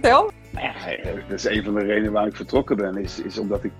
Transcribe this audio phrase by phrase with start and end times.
[0.00, 0.30] vertel.
[0.50, 2.96] Nou ja, dat is een van de redenen waarom ik vertrokken ben.
[2.96, 3.72] Is, is omdat ik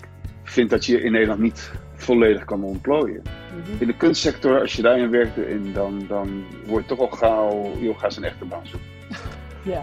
[0.43, 3.23] vind dat je in Nederland niet volledig kan ontplooien.
[3.23, 3.77] Mhm.
[3.79, 7.99] In de kunstsector, als je daarin werkt, in, dan, dan wordt toch al gauw, joh,
[7.99, 8.89] ga eens een echte baan zoeken.
[9.63, 9.83] Ja.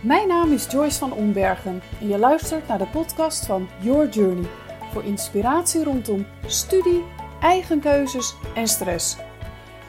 [0.00, 4.48] Mijn naam is Joyce van Ombergen en je luistert naar de podcast van Your Journey.
[4.92, 7.04] Voor inspiratie rondom studie,
[7.40, 9.16] eigen keuzes en stress.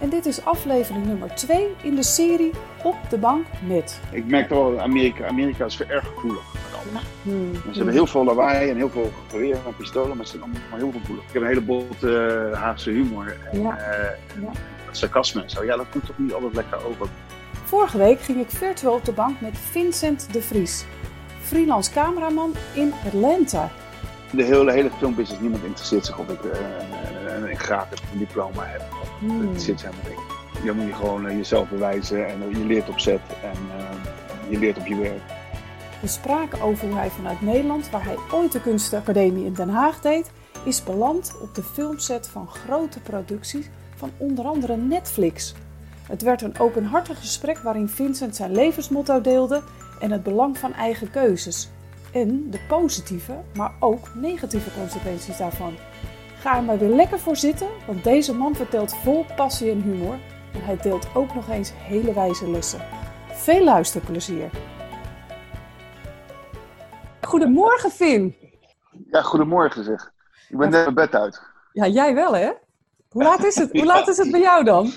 [0.03, 2.51] En dit is aflevering nummer 2 in de serie
[2.83, 3.99] Op de bank met.
[4.11, 6.43] Ik merk wel, Amerika, Amerika is erg gevoelig
[6.73, 7.03] alles.
[7.21, 7.53] Hmm.
[7.53, 10.77] Ze hebben heel veel lawaai en heel veel geweer en pistolen, maar ze zijn allemaal
[10.91, 11.23] heel gevoelig.
[11.23, 13.77] Ik heb een hele botte uh, Haagse humor en Ja.
[13.77, 14.51] eh, Ja.
[14.91, 15.63] sarcasme en zo.
[15.63, 17.07] Ja, dat komt toch niet altijd lekker over.
[17.63, 20.85] Vorige week ging ik virtueel op de bank met Vincent de Vries,
[21.41, 23.69] freelance cameraman in Atlanta.
[24.31, 26.59] De hele, hele filmbusiness, niemand interesseert zich of ik eh,
[27.35, 28.81] een, graad een diploma heb.
[29.19, 29.53] Hmm.
[29.53, 30.63] Dat zit helemaal niet.
[30.63, 34.49] Je moet je gewoon eh, jezelf bewijzen en eh, je leert op zet en eh,
[34.49, 35.21] je leert op je werk.
[36.01, 40.01] We spraken over hoe hij vanuit Nederland, waar hij ooit de kunstacademie in Den Haag
[40.01, 40.31] deed,
[40.63, 45.53] is beland op de filmset van grote producties van onder andere Netflix.
[46.07, 49.61] Het werd een openhartig gesprek waarin Vincent zijn levensmotto deelde
[49.99, 51.69] en het belang van eigen keuzes.
[52.11, 55.73] En de positieve, maar ook negatieve consequenties daarvan.
[56.43, 60.13] Ga er maar weer lekker voor zitten, want deze man vertelt vol passie en humor
[60.53, 62.81] en hij deelt ook nog eens hele wijze lessen.
[63.31, 64.49] Veel luisterplezier!
[67.21, 68.35] Goedemorgen, Vin.
[69.11, 70.11] Ja, goedemorgen zeg.
[70.49, 71.41] Ik ben net mijn bed uit.
[71.73, 72.51] Ja, jij wel, hè?
[73.09, 74.91] Hoe laat is het, Hoe laat is het bij jou dan?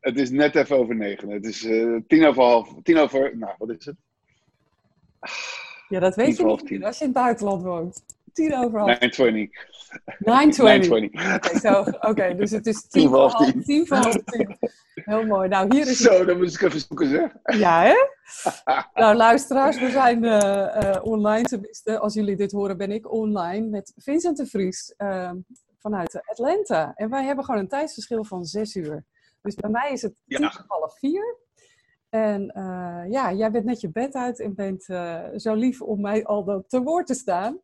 [0.00, 1.28] Het is net even over negen.
[1.28, 2.68] Het is eh, tien over half.
[2.82, 3.36] Tien over.
[3.36, 3.96] Nou, wat is het?
[5.88, 8.04] Ja, dat weet je niet als je in het buitenland woont.
[8.36, 8.98] Tien over half.
[9.00, 9.48] 920.
[10.18, 11.12] 920.
[11.12, 11.94] 920.
[11.94, 12.08] Oké.
[12.08, 13.62] Oké, dus het is Tien voor half tien.
[13.62, 13.86] tien.
[13.86, 14.56] voor half tien.
[14.94, 15.48] Heel mooi.
[15.48, 17.32] Nou, hier is Zo, dan moest ik even zoeken zeg.
[17.58, 17.94] Ja, hè?
[19.00, 21.42] Nou, luisteraars, we zijn eh, eh, online.
[21.42, 25.30] Tenminste, als jullie dit horen, ben ik online met Vincent de Vries eh,
[25.78, 26.92] vanuit Atlanta.
[26.94, 29.04] En wij hebben gewoon een tijdsverschil van zes uur.
[29.42, 30.38] Dus bij mij is het Ja.
[30.38, 31.36] tien voor half vier.
[32.08, 32.52] En
[33.10, 34.82] ja, jij bent net je bed uit en bent
[35.36, 37.60] zo lief om mij al dan te woord te staan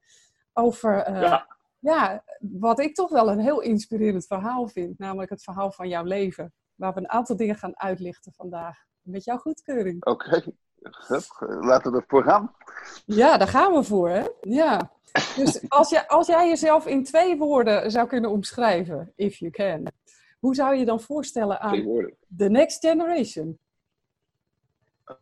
[0.52, 1.46] over eh, Ja.
[1.78, 4.98] ja, wat ik toch wel een heel inspirerend verhaal vind.
[4.98, 6.52] Namelijk het verhaal van jouw leven.
[6.74, 8.78] Waar we een aantal dingen gaan uitlichten vandaag.
[9.00, 10.04] Met jouw goedkeuring.
[10.04, 10.42] Oké.
[11.60, 12.54] Laten we ervoor gaan.
[13.04, 14.26] Ja, daar gaan we voor, hè?
[14.41, 14.91] Ja.
[15.36, 19.86] Dus als, je, als jij jezelf in twee woorden zou kunnen omschrijven, if you can,
[20.38, 23.58] hoe zou je dan voorstellen aan the next generation?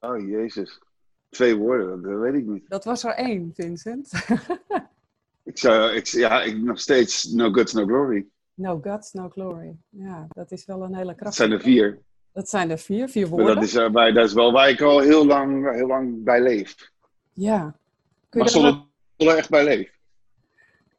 [0.00, 0.82] Oh, jezus.
[1.28, 2.68] Twee woorden, dat weet ik niet.
[2.68, 4.10] Dat was er één, Vincent.
[5.44, 8.26] Ik zou, ik, ja, ik nog steeds no guts, no glory.
[8.54, 9.76] no guts, no glory.
[9.88, 11.48] Ja, dat is wel een hele Dat krachtige.
[11.48, 11.98] zijn er vier.
[12.32, 13.54] Dat zijn er vier, vier Maar woorden.
[13.54, 16.42] dat is, eh, bij, dat is wel waar ik al heel lang, heel lang bij
[16.42, 16.90] leef.
[17.32, 17.74] Ja.
[18.28, 18.76] Kun je Maar
[19.18, 19.98] zonder echt bij leef.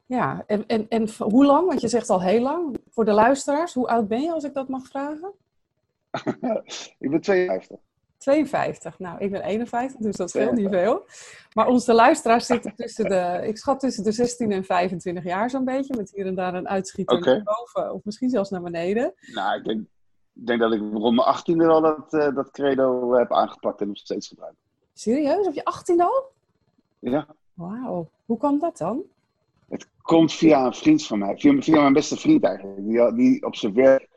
[0.06, 1.68] Ja, en, en, en hoe lang?
[1.68, 2.78] Want je zegt al heel lang.
[2.90, 5.32] Voor de luisteraars, hoe oud ben je als ik dat mag vragen?
[7.00, 7.78] ik ben 52.
[8.22, 9.00] 52.
[9.00, 11.06] Nou, ik ben 51, dus dat scheelt niet veel.
[11.54, 15.66] Maar onze luisteraars zitten tussen de, ik schat tussen de 16 en 25 jaar zo'n
[15.66, 15.96] beetje.
[15.98, 19.14] Met hier en daar een uitschieter naar boven of misschien zelfs naar beneden.
[19.34, 19.80] Nou, ik denk,
[20.34, 23.88] ik denk dat ik rond mijn 18e al dat, eh, dat credo heb aangepakt en
[23.88, 24.56] nog steeds gebruik.
[24.94, 25.48] Serieus?
[25.48, 26.32] Op je 18 al?
[27.00, 27.28] Ja.
[27.54, 28.10] Wauw.
[28.26, 29.04] Hoe kwam dat dan?
[29.70, 31.38] Het komt via een vriend van mij.
[31.38, 32.88] Via, via mijn beste vriend eigenlijk.
[32.88, 34.10] Die, die op zijn werk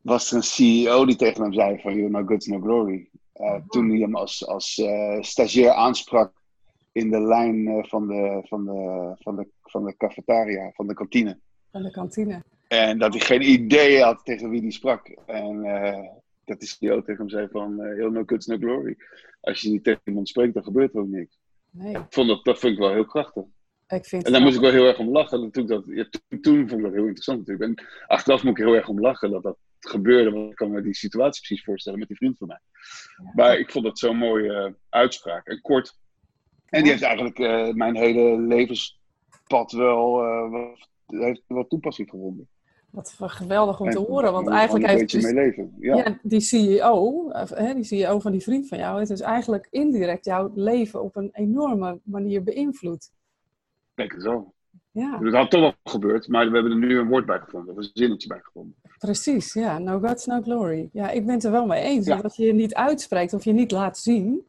[0.00, 3.08] was er een CEO die tegen hem zei van, no good, no glory.
[3.32, 6.32] Eh, toen hij hem als, als eh, stagiair aansprak
[6.92, 10.94] in de lijn eh, van, de, van, de, van, de, van de cafetaria, van de
[10.94, 11.38] kantine.
[11.70, 12.42] Van de kantine.
[12.68, 15.08] En dat hij geen idee had tegen wie die sprak.
[15.26, 15.62] En
[16.44, 18.96] dat die CEO tegen hem zei van, you're no good, no glory.
[19.40, 21.38] Als je niet tegen iemand spreekt, dan gebeurt er ook niks.
[21.70, 23.42] Nee, Ik vond dat, dat vind ik wel heel krachtig.
[23.88, 25.50] ik vind En daar moest ik wel heel erg om lachen.
[25.50, 27.78] Toen, dat, ja, toen, toen vond ik dat heel interessant natuurlijk.
[27.78, 30.30] En achteraf moet ik heel erg om lachen dat dat gebeurde.
[30.30, 32.60] Want ik kan me die situatie precies voorstellen met die vriend van mij.
[33.34, 35.46] Maar ik vond dat zo'n mooie eh, uitspraak.
[35.46, 35.98] En kort.
[36.66, 40.64] En die heeft eigenlijk eh, mijn hele levenspad wel, eh,
[41.06, 42.48] heeft wel toepassing gevonden.
[42.90, 44.32] Wat geweldig om te En horen.
[44.32, 45.74] Want eigenlijk heeft dus- mee leven.
[45.78, 49.66] Ja, Ja, die CEO, hè, die CEO van die vriend van jou, heeft dus eigenlijk
[49.70, 53.12] indirect jouw leven op een enorme manier beïnvloed.
[53.94, 54.52] kijk zo.
[54.90, 57.70] Ja, Dat had toch wel gebeurd, maar we hebben er nu een woord bij gevonden.
[57.70, 58.74] Of een zinnetje bij gevonden.
[59.04, 59.52] Precies.
[59.52, 60.88] Ja, no guts, no glory.
[60.92, 62.06] Ja, ik ben het er wel mee eens.
[62.06, 62.16] Ja.
[62.16, 64.46] Dat je je niet uitspreekt of je niet laat zien.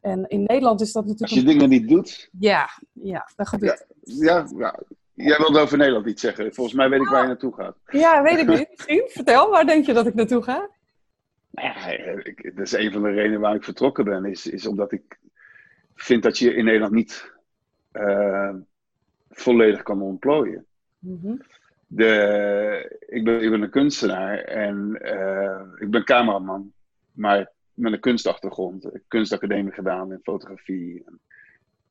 [0.00, 1.48] En in Nederland is dat Als natuurlijk...
[1.48, 3.86] je dingen niet doet, Ja, ja, dat gebeurt.
[4.00, 4.80] ja, ja.
[5.14, 6.54] Jij wilde over Nederland iets zeggen.
[6.54, 7.76] Volgens mij weet ik waar je naartoe gaat.
[7.86, 8.68] Ja, weet ik niet.
[8.70, 9.08] Misschien.
[9.14, 10.70] Vertel, waar denk je dat ik naartoe ga?
[11.50, 11.86] Nou ja,
[12.22, 14.24] ik, dat is een van de redenen waarom ik vertrokken ben.
[14.24, 15.18] Is, is omdat ik
[15.94, 17.32] vind dat je in Nederland niet
[17.92, 18.54] uh,
[19.30, 20.66] volledig kan ontplooien.
[20.98, 21.34] Mhm.
[21.96, 26.72] De, ik, ben, ik ben een kunstenaar en uh, ik ben cameraman,
[27.12, 28.90] maar met een kunstachtergrond.
[29.08, 31.02] Kunstacademie gedaan in fotografie.
[31.06, 31.20] En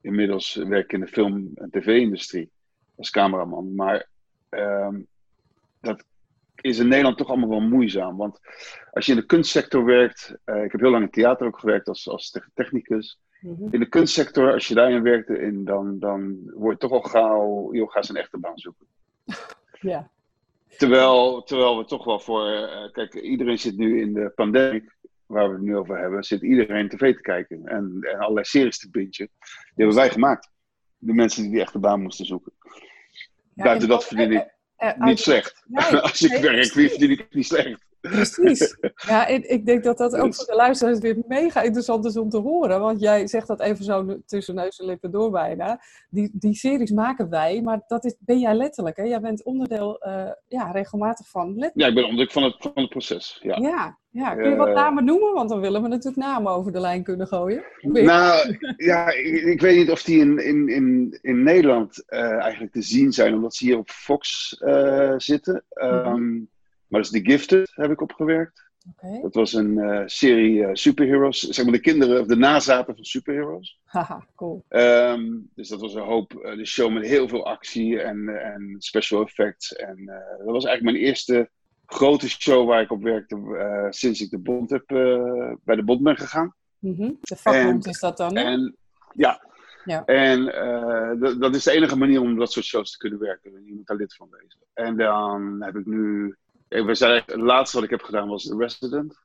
[0.02, 2.52] inmiddels werk ik in de film- en tv-industrie
[2.96, 3.76] als cameraman.
[3.76, 4.08] Maar
[4.50, 4.90] uh,
[5.82, 6.04] dat
[6.62, 8.18] is in Nederland toch allemaal wel moeizaam.
[8.18, 8.40] Want
[8.92, 11.88] als je in de kunstsector werkt, uh, ik heb heel lang in theater ook gewerkt
[11.88, 13.20] als, als technicus.
[13.40, 13.68] Mhm.
[13.72, 17.74] In de kunstsector, als je daarin werkte, in, dan, dan word je toch al gauw,
[17.74, 18.86] joh, ga eens een echte baan zoeken.
[19.84, 20.10] Ja.
[20.78, 24.92] Terwijl, terwijl we toch wel voor, uh, kijk, iedereen zit nu in de pandemie,
[25.26, 28.80] waar we het nu over hebben, zit iedereen tv te kijken en, en allerlei series
[28.80, 29.12] te bingen.
[29.12, 29.30] Die
[29.76, 30.52] hebben wij gemaakt.
[30.98, 32.54] De mensen die die echte baan moesten zoeken.
[33.54, 35.66] Ja, Buiten en dat verdien ik eh, eh, niet slecht.
[36.02, 37.86] Als ik werk, verdien ik niet slecht.
[38.10, 38.78] Precies.
[39.08, 42.18] Ja, ik, ik denk dat dat ook Dus- voor de luisteraars weer mega interessant is
[42.18, 42.80] om te horen.
[42.80, 45.82] Want jij zegt dat even zo tussen neus en lippen door bijna.
[46.10, 48.98] Die, die series maken wij, maar dat is, ben jij letterlijk.
[48.98, 49.04] Hè?
[49.04, 51.58] Jij bent onderdeel eh, ja, regelmatig van.
[51.58, 53.40] Let Ja, ik ben onderdeel van het, van het proces.
[53.42, 53.58] Ja.
[53.58, 54.02] ja.
[54.10, 54.74] Ja, kun je wat Eh.
[54.74, 55.34] namen noemen?
[55.34, 57.64] Want dan willen we natuurlijk namen over de lijn kunnen gooien.
[57.82, 62.74] Nou, ja, ik, ik weet niet of die in, in, in, in Nederland eh, eigenlijk
[62.74, 64.50] te zien zijn, omdat ze hier op Fox
[65.18, 65.64] zitten.
[65.70, 66.40] Ehm,
[66.94, 68.72] Maar dat is The Gifted, heb ik opgewerkt.
[68.90, 69.22] Oké.
[69.22, 73.04] Dat was een eh, serie eh, superheroes, zeg maar de kinderen of de nazaten van
[73.06, 73.80] superheroes.
[73.84, 74.64] Haha, cool.
[74.70, 78.76] Ehm, dus dat was een hoop, eh, de show met heel veel actie en, en
[78.78, 79.76] special effects.
[79.76, 80.06] En
[80.38, 81.50] dat was eigenlijk mijn eerste
[81.86, 84.84] grote show waar ik op werkte sinds ik de bond heb,
[85.64, 86.54] bij de bond ben gegaan.
[86.80, 87.12] Mhm.
[87.22, 88.44] De vakbond En- is dat dan, hè?
[88.44, 88.76] En
[89.12, 89.42] ja,
[89.86, 90.06] Ja.
[90.06, 90.46] en
[91.40, 93.52] dat- is de enige manier om dat soort shows te kunnen werken.
[93.66, 94.60] Je moet daar lid van wezen.
[94.74, 96.36] En dan heb ik nu,
[96.82, 99.22] we zijn, het laatste wat ik heb gedaan was The Resident.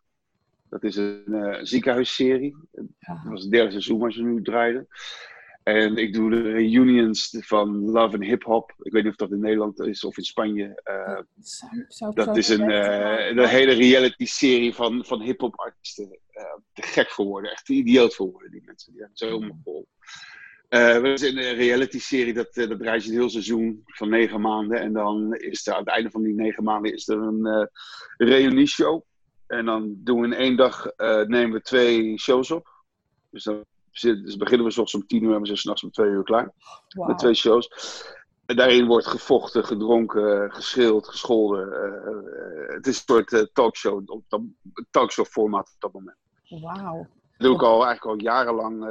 [0.69, 2.57] Dat is een eh, ziekenhuisserie.
[2.99, 4.89] Dat was het derde seizoen waar ze nu draaiden.
[5.63, 8.75] En ik doe de reunions van Love and Hip Hop.
[8.79, 10.81] Ik weet niet of dat in Nederland is of in Spanje.
[10.83, 16.19] Eh, Zou, zou ik dat is een, eh, een hele reality-serie van, van hip-hop artiesten.
[16.73, 18.93] Te gek voor worden, echt te idioot voor worden, die mensen.
[18.93, 19.87] Die hebben het zo helemaal
[20.69, 24.41] Eh, we zijn een reality-serie, dat, eh, dat draait je een heel seizoen van negen
[24.41, 24.81] maanden.
[24.81, 27.67] En dan is er aan het einde van die negen maanden is er een eh
[28.17, 29.03] reunie-show.
[29.47, 30.87] En dan doen we in één dag,
[31.27, 32.69] nemen we twee shows op.
[33.31, 35.83] Dus dan zit- dus beginnen we 's ochtends om tien uur en we zijn s'nachts
[35.85, 36.53] om twee uur klaar
[37.07, 37.71] met twee shows.
[38.47, 41.69] En daarin wordt gevochten, gedronken, geschild, gescholden.
[42.69, 44.25] Het is een soort talkshow, op
[44.91, 46.17] talkshow format op dat moment.
[46.49, 47.07] Wauw.
[47.39, 48.89] Daar doe ik al eigenlijk al jarenlang eh,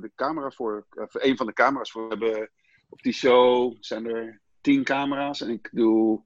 [0.00, 0.86] de camera voor.
[0.94, 2.08] Of een van de camera's voor.
[2.08, 2.50] We hebben
[2.88, 5.40] op die show zijn er tien camera's.
[5.40, 6.20] En ik doe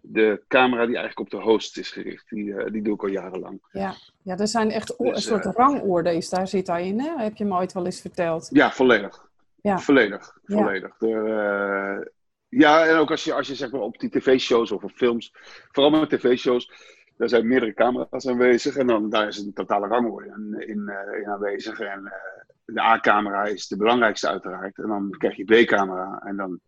[0.00, 2.28] de camera die eigenlijk op de host is gericht.
[2.28, 3.58] Die, eh, die doe ik al jarenlang.
[3.72, 3.94] Ja.
[4.22, 7.22] ja, er zijn echt o- een Dus, soort eh, rangorde's daar zit daarin, hè?
[7.22, 8.48] Heb je me ooit wel eens verteld.
[8.52, 9.28] Ja, volledig.
[9.62, 9.78] Ja.
[9.78, 10.38] Volledig.
[10.44, 10.56] Ja.
[10.56, 11.00] volledig.
[11.00, 12.06] Er, eh,
[12.48, 15.32] ja, en ook als je, als je zeg maar op die tv-shows of op films,
[15.72, 16.70] vooral met tv-shows,
[17.16, 21.20] daar zijn meerdere camera's aanwezig en dan daar is een totale rangorde in, in, eh,
[21.20, 21.80] in aanwezig.
[21.80, 24.78] En eh, de A-camera is de belangrijkste uiteraard.
[24.78, 26.60] En dan krijg je B-camera en dan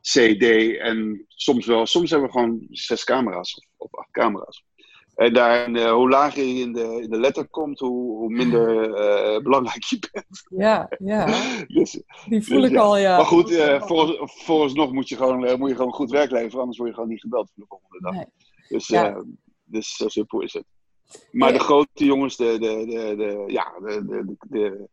[0.00, 4.64] C, D en soms wel, soms hebben we gewoon zes camera's of, of acht camera's.
[5.14, 8.92] En daar, eh, hoe lager je in de, in de letter komt, hoe, hoe minder
[9.42, 10.60] belangrijk je bent.
[10.60, 11.26] Ja, ja.
[11.66, 12.82] Dus, Die voel Dus ik ja.
[12.82, 13.16] al, ja.
[13.16, 16.78] maar goed, eh, volgens, vooralsnog moet je, gewoon, moet je gewoon goed werk leveren, anders
[16.78, 18.14] word je gewoon niet gebeld voor de volgende dag.
[18.14, 18.26] Nee.
[18.68, 19.22] Dus, Ja.
[19.68, 20.64] Eh, dus zo simpel is het.
[21.30, 24.88] Maar de grote jongens, de, de, de, de, ja, de, de,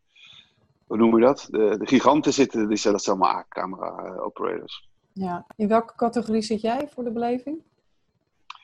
[0.87, 1.47] hoe noemen we dat?
[1.51, 4.89] De, giganten zitten, die zijn, dat zijn allemaal A-camera-operators.
[5.13, 5.45] Ja.
[5.55, 7.57] In welke categorie zit jij voor de beleving?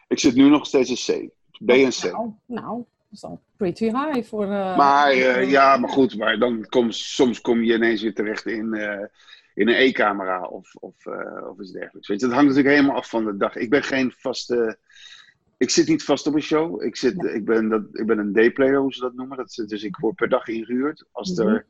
[0.08, 1.30] Ik zit nu nog steeds in C.
[1.65, 2.03] B en C.
[2.03, 4.44] Nou, nou, dat is dan pretty high voor...
[4.44, 8.46] eh, Maar eh, ja, maar goed, maar dan kom, soms kom je ineens weer terecht
[8.46, 9.06] in, eh,
[9.53, 12.08] in een E-camera of, of, eh, of iets dergelijks.
[12.08, 13.56] Weet je, dat hangt natuurlijk helemaal af van de dag.
[13.56, 14.77] Ik ben geen vaste.
[15.62, 16.84] Ik zit niet vast op een show.
[16.84, 19.38] Ik, zit, ik, ben, dat, ik ben een dayplayer, hoe ze dat noemen.
[19.38, 21.06] Dat, is- dus ik word per dag ingehuurd.
[21.12, 21.48] Als Mhm.
[21.48, 21.65] er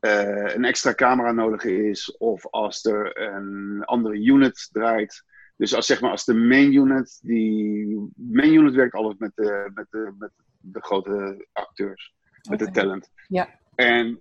[0.00, 5.24] eh, een extra camera nodig is, of als er een andere unit draait.
[5.56, 9.70] Dus als, zeg maar, als de main unit, die main unit werkt altijd met de,
[9.74, 10.30] met de, met
[10.60, 12.14] de grote acteurs
[12.48, 13.10] met de talent.
[13.28, 13.48] Ja.
[13.74, 14.20] En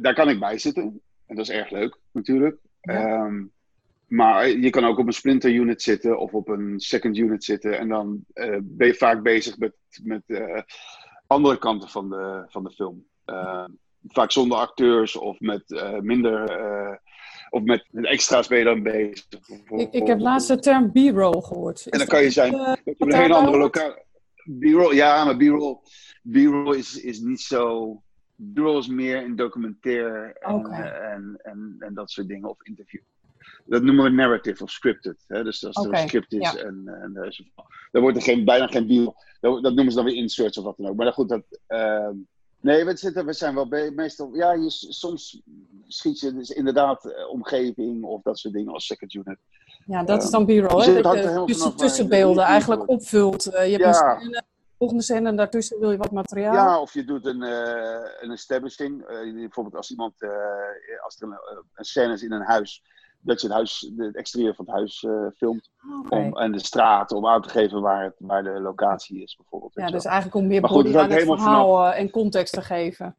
[0.00, 1.00] daar kan ik bij zitten.
[1.26, 2.58] En dat is erg leuk, natuurlijk.
[2.80, 2.92] Ja.
[3.24, 3.44] Ehm,
[4.10, 7.78] maar je kan ook op een splinter unit zitten of op een second unit zitten.
[7.78, 10.62] En dan eh, ben je vaak bezig met, met eh,
[11.26, 13.04] andere kanten van de, van de film.
[13.24, 13.68] Ehm,
[14.08, 16.50] vaak zonder acteurs of met eh, minder.
[16.50, 16.96] eh,
[17.50, 19.26] of met, met extra's ben je dan bezig.
[19.76, 21.78] Ik, ik heb laatst de term B-roll gehoord.
[21.78, 22.54] Is En dan kan je zijn.
[22.54, 24.02] eh, op een hele andere locatie.
[24.58, 25.76] B-roll, ja, maar B-roll,
[26.22, 27.94] B-roll is, is niet zo.
[28.54, 33.00] B-roll is meer in documentair en, en, en, en dat soort dingen, of interview.
[33.64, 35.24] Dat noemen we narrative of scripted.
[35.26, 35.44] Hè?
[35.44, 36.58] Dus als er Oké, een script is ja.
[36.58, 37.42] en, en er is
[37.92, 39.14] dan wordt er geen, bijna geen B-roll.
[39.40, 40.96] Dat, dat noemen ze dan weer inserts of wat dan ook.
[40.96, 42.14] Maar goed, dat, ehm,
[42.60, 44.34] nee, we, zitten, we zijn wel be- meestal.
[44.34, 45.42] Ja, je, soms
[45.86, 49.38] schiet je dus inderdaad eh, omgeving of dat soort dingen als second unit.
[49.86, 51.02] Ja, dat is Ehm, dan b-roll, dus hè?
[51.02, 53.46] Dat je tussen, tussenbeelden eigenlijk opvult.
[53.46, 54.14] Eh, je hebt Ja.
[54.14, 54.42] een scène,
[54.78, 56.54] volgende scène en daartussen wil je wat materiaal.
[56.54, 59.02] Ja, of je doet een, eh, een establishing.
[59.02, 60.30] Eh, bijvoorbeeld als iemand, eh,
[61.04, 62.82] als er een, eh, een scène is in een huis,
[63.20, 65.70] dat je het, huis, het exterieur van het huis eh, filmt.
[66.04, 66.14] Oké.
[66.14, 69.74] Om, en de straat, om aan te geven waar, het, waar de locatie is, bijvoorbeeld.
[69.74, 73.16] Ja, dus eigenlijk om meer body aan het verhaal eh, en context te geven.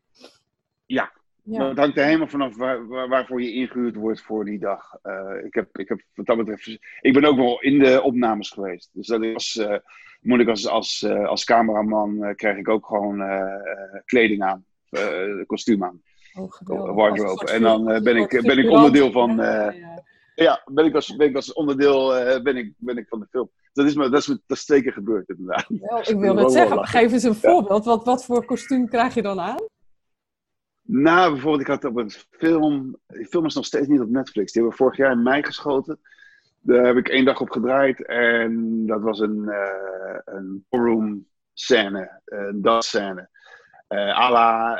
[0.85, 1.11] Ja.
[1.43, 1.59] Ja.
[1.59, 4.97] Maar het hangt er helemaal vanaf waar, waar- waarvoor je ingehuurd wordt voor die dag.
[5.01, 6.67] Eh, ik, heb, ik heb wat dat betreft.
[7.01, 8.89] Ik ben ook wel in de opnames geweest.
[8.93, 9.57] Dus dat is.
[9.57, 9.77] eh,
[10.21, 13.23] moet ik als, als, als cameraman krijg ik ook gewoon
[14.05, 14.65] kleding aan,
[15.45, 16.01] kostuum aan.
[16.33, 17.45] Oh, wardrobe.
[17.51, 19.83] En dan, eh, ben ik- ben ik onderdeel van, Ja, eh,
[20.35, 20.61] ja.
[20.65, 23.49] Ben ik als, ben ik als onderdeel eh, ben ik, ben ik van de film.
[23.73, 25.65] Dat is, me, dat, is me, dat is twee keer gebeurd, inderdaad.
[25.67, 27.85] Wel, ik wil net zeggen, geef eens een voorbeeld.
[27.85, 29.59] Wat, wat voor kostuum krijg je dan aan?
[30.81, 32.97] Nou, bijvoorbeeld, ik had op een film.
[33.07, 34.51] Die film is nog steeds niet op Netflix.
[34.51, 35.99] Die hebben we vorig jaar in mei geschoten.
[36.59, 38.05] Daar heb ik één dag op gedraaid.
[38.05, 42.21] En dat was een, eh een ballroom scène.
[42.25, 43.29] Een dansscène.
[43.87, 44.75] eh à la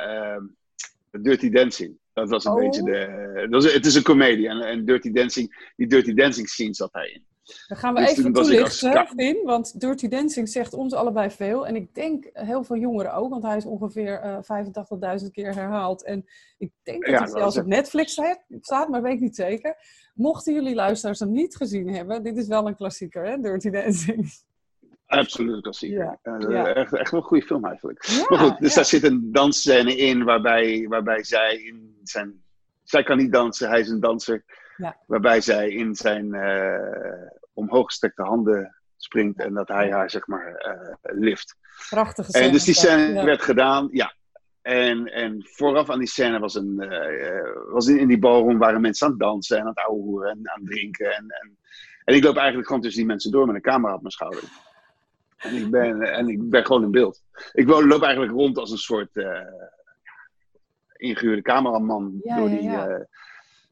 [1.12, 1.98] Dirty Dancing.
[2.14, 2.60] Dat was een Oh.
[2.60, 3.48] beetje de.
[3.50, 4.48] Dat was, het is een comedie.
[4.50, 7.26] En, en Dirty Dancing, die Dirty Dancing scene zat daarin.
[7.68, 9.42] Dan gaan we Dus even als toelichten, ka- Vin.
[9.44, 11.68] Want Dirty Dancing zegt ons allebei veel.
[11.68, 13.30] En ik denk heel veel jongeren ook.
[13.30, 14.38] Want hij is ongeveer eh
[15.22, 16.04] 85.000 keer herhaald.
[16.04, 16.26] En
[16.58, 19.76] ik denk dat Ja, hij zelfs op Netflix staat, staat, maar weet ik niet zeker.
[20.14, 22.24] Mochten jullie luisteraars hem niet gezien hebben.
[22.24, 23.38] Dit is wel een klassieker, hè?
[23.38, 24.32] Dirty Dancing.
[25.20, 25.98] Absoluut klassieker.
[26.04, 26.74] Ja, Eh, ja.
[26.74, 28.04] Echt, echt wel een goede film eigenlijk.
[28.06, 32.44] Ja, Maar goed, dus daar zit een dansscène in waarbij, waarbij zij in zijn.
[32.84, 34.44] Zij kan niet dansen, hij is een danser.
[34.78, 34.98] Ja.
[35.08, 40.96] Waarbij zij in zijn eh omhooggestrekte handen springt en dat hij haar zeg maar eh,
[41.20, 41.56] lift.
[41.90, 43.04] Prachtige En dus die scène.
[43.04, 44.14] scène werd gedaan, ja.
[44.62, 46.80] En, en vooraf aan die scène was een.
[46.80, 49.80] eh, eh, was in, in die ballroom waren mensen aan het dansen en aan het
[49.86, 51.06] ouwehoeren en aan het drinken.
[51.16, 51.58] En, en,
[52.04, 54.44] en ik loop eigenlijk gewoon tussen die mensen door met een camera op mijn schouder.
[55.42, 57.22] En ik ben, en ik ben gewoon in beeld.
[57.54, 59.42] Ik loop eigenlijk rond als een soort eh
[60.96, 62.88] ingehuurde cameraman Ja, door die, ja.
[62.88, 63.06] eh,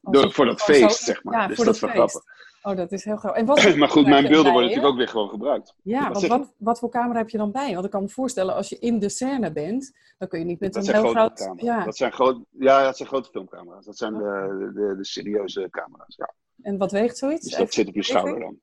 [0.02, 1.48] door, voor dat zo- feest, zeg maar.
[1.48, 2.22] Dus dat is wel grappig.
[2.62, 3.42] Oh, dat is heel grappig.
[3.42, 5.74] En wat Maar goed, mijn beelden bij worden natuurlijk ook weer gewoon gebruikt.
[5.82, 7.74] Ja, Wat want wat, wat voor camera heb je dan bij?
[7.74, 10.60] Want ik kan me voorstellen, als je in de scène bent, dan kun je niet
[10.60, 11.62] met Dat een heel grote groot...
[11.62, 13.86] Ja, Dat zijn groot, ja, dat zijn grote filmcamera's.
[13.86, 16.16] Dat zijn de, de, de serieuze camera's.
[16.16, 16.34] Ja.
[16.62, 17.42] en wat weegt zoiets?
[17.42, 18.60] Dus dat Even zit op je schouder dan.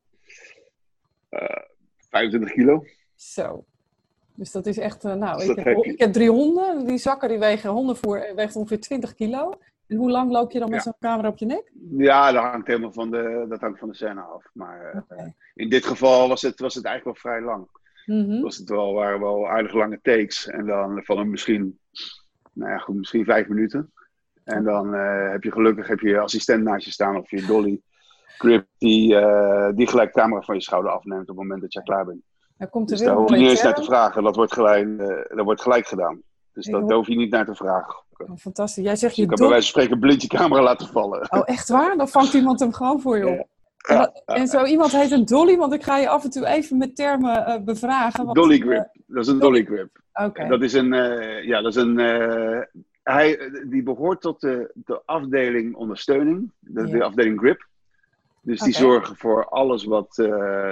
[1.29, 1.63] Eh
[2.16, 2.85] 25 kilo.
[3.14, 3.64] Zo.
[4.35, 6.87] Dus dat is echt, eh, nou, Dus ik heb, ik heb drie honden.
[6.87, 9.58] Die zakken die wegen, hondenvoer weegt ongeveer 20 kilo.
[9.87, 10.82] En hoe lang loop je dan met Ja.
[10.85, 11.73] zo'n camera op je nek?
[11.96, 14.44] Ja, dat hangt helemaal van de, dat hangt van de scène af.
[14.52, 17.68] Maar eh, in dit geval was het, was het eigenlijk wel vrij lang.
[18.06, 18.40] Mhm.
[18.40, 20.46] Was het wel, waren wel aardig lange takes.
[20.46, 21.78] En dan van een misschien,
[22.52, 23.92] nou ja, goed, misschien vijf minuten.
[24.44, 27.46] En dan eh, heb je gelukkig heb je je assistent naast je staan of je
[27.46, 27.80] dolly
[28.38, 31.73] grip die, eh, die gelijk de camera van je schouder afneemt op het moment dat
[31.73, 32.23] jij klaar bent.
[32.59, 34.23] Dan komt er Dus daar hoef je niet eens naar te vragen.
[34.23, 36.23] Dat wordt gelijk, eh, dat wordt gelijk gedaan.
[36.52, 37.95] Dus Ik dat, hoor- daar hoef je niet naar te vragen.
[38.16, 38.85] Oh, fantastisch.
[38.85, 41.33] Jij zegt Dus je je kan bij wijze van spreken blind je camera laten vallen.
[41.33, 41.97] Oh, echt waar?
[41.97, 43.49] Dan vangt iemand hem gewoon voor je op.
[44.25, 46.97] En, zo iemand heet een dolly, want ik ga je af en toe even met
[46.97, 48.25] termen eh, bevragen.
[48.25, 48.88] want, Dolly grip.
[49.07, 50.00] Dat is een dolly grip.
[50.12, 50.49] Oké.
[50.49, 50.93] Dat is een,
[51.43, 51.99] ja, dat is een,
[53.02, 57.66] hij, die behoort tot de, de afdeling ondersteuning, de, afdeling grip.
[58.47, 60.71] Dus die zorgen voor alles wat eh,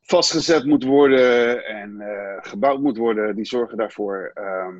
[0.00, 3.36] vastgezet moet worden en eh, gebouwd moet worden.
[3.36, 4.30] Die zorgen daarvoor.
[4.34, 4.76] Ehm,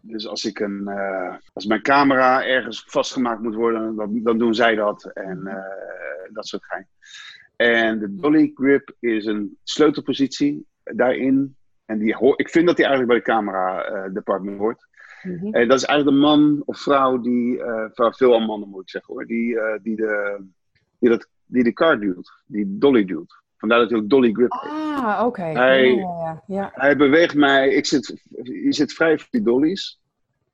[0.00, 4.54] dus als ik een, eh, als mijn camera ergens vastgemaakt moet worden, dan, dan doen
[4.54, 5.64] zij dat en
[6.32, 6.88] dat soort gein.
[7.56, 11.56] En de dolly grip is een sleutelpositie daarin.
[11.84, 14.86] En die hoor, ik vind dat die eigenlijk bij de camera department hoort.
[15.22, 15.54] Mhm.
[15.54, 18.90] En dat is eigenlijk een man of vrouw die, van veel aan mannen moet ik
[18.90, 20.44] zeggen hoor, die, die, de,
[21.04, 23.42] die, dat, die de car duwt, die dolly duwt.
[23.56, 24.70] Vandaar dat hij ook dolly grip heet.
[24.70, 25.42] Ah, oké.
[25.42, 26.70] Hij- Ja, ja, ja.
[26.74, 29.98] Hij beweegt mij, ik zit, je zit vrij voor die dollies.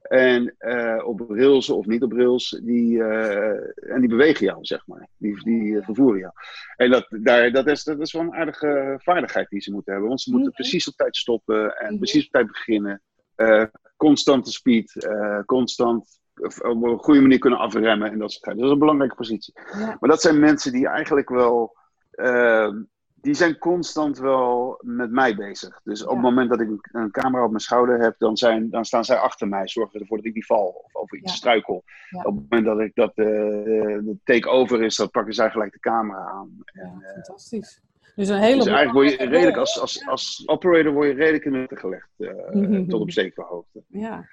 [0.02, 4.87] En eh, op rails of niet op rails, die, eh, en die bewegen jou, zeg
[4.87, 5.09] maar.
[5.16, 6.33] Die, die eh, vervoeren jou.
[6.76, 10.09] En dat, daar, dat, is, dat is wel een aardige vaardigheid die ze moeten hebben.
[10.09, 10.57] Want ze moeten Mhm.
[10.61, 11.97] precies op tijd stoppen en Mhm.
[11.97, 13.02] precies op tijd beginnen.
[13.35, 13.64] Eh,
[13.97, 15.09] constante speed,
[15.47, 18.59] constant op een goede manier kunnen afremmen en dat soort dingen.
[18.59, 19.54] Dat is een belangrijke positie.
[19.78, 19.97] Ja.
[20.00, 21.76] Maar dat zijn mensen die eigenlijk wel,
[22.11, 22.68] eh,
[23.14, 25.80] die zijn constant wel met mij bezig.
[25.85, 26.14] Dus op Ja.
[26.14, 29.16] het moment dat ik een, camera op mijn schouder heb, dan, zijn, dan staan zij
[29.16, 31.37] achter mij, zorgen ervoor dat ik niet val of over iets Ja.
[31.37, 31.85] struikel.
[32.11, 32.23] Ja.
[32.23, 35.80] Op het moment dat ik dat eh, de take-over is, dan pakken zij gelijk de
[35.80, 36.62] camera aan.
[36.73, 37.80] Ja, fantastisch.
[38.14, 41.44] Dus een hele Dus eigenlijk word je redelijk als, als, als operator word je redelijk
[41.44, 43.82] in de witte gelegd, eh, tot op zekere hoogte.
[43.88, 44.28] Ja,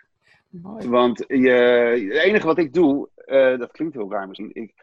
[0.50, 0.88] mooi.
[0.90, 4.50] Want je, het enige wat ik doe, eh, dat klinkt heel raar misschien.
[4.54, 4.74] Ik,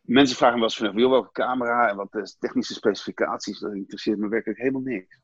[0.00, 3.58] mensen vragen me wel eens van, joh, welke camera en wat is technische specificaties.
[3.58, 5.20] Dat interesseert me werkelijk helemaal niks.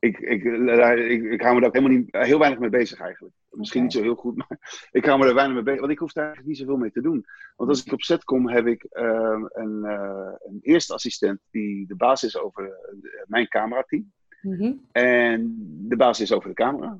[0.00, 3.00] Ik, ik, daar- ik, ik hou me daar ook helemaal niet, heel weinig mee bezig
[3.00, 3.34] eigenlijk.
[3.50, 4.58] Misschien niet zo heel goed, maar
[4.90, 5.80] ik hou me er weinig mee bezig.
[5.80, 7.24] Want ik hoef daar eigenlijk niet zoveel mee te doen.
[7.56, 11.86] Want als ik op set kom, heb ik eh, een, eh, een eerste assistent die
[11.86, 14.12] de baas is over eh, mijn camerateam.
[14.42, 14.72] Mhm.
[14.92, 15.56] En
[15.88, 16.98] de baas is over de camera.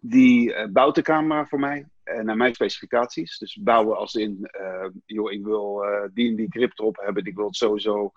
[0.00, 3.38] Die eh, bouwt de camera voor mij eh, naar mijn specificaties.
[3.38, 7.24] Dus bouwen als in, eh, joh, ik wil die en die grip erop hebben.
[7.24, 8.12] Ik wil het sowieso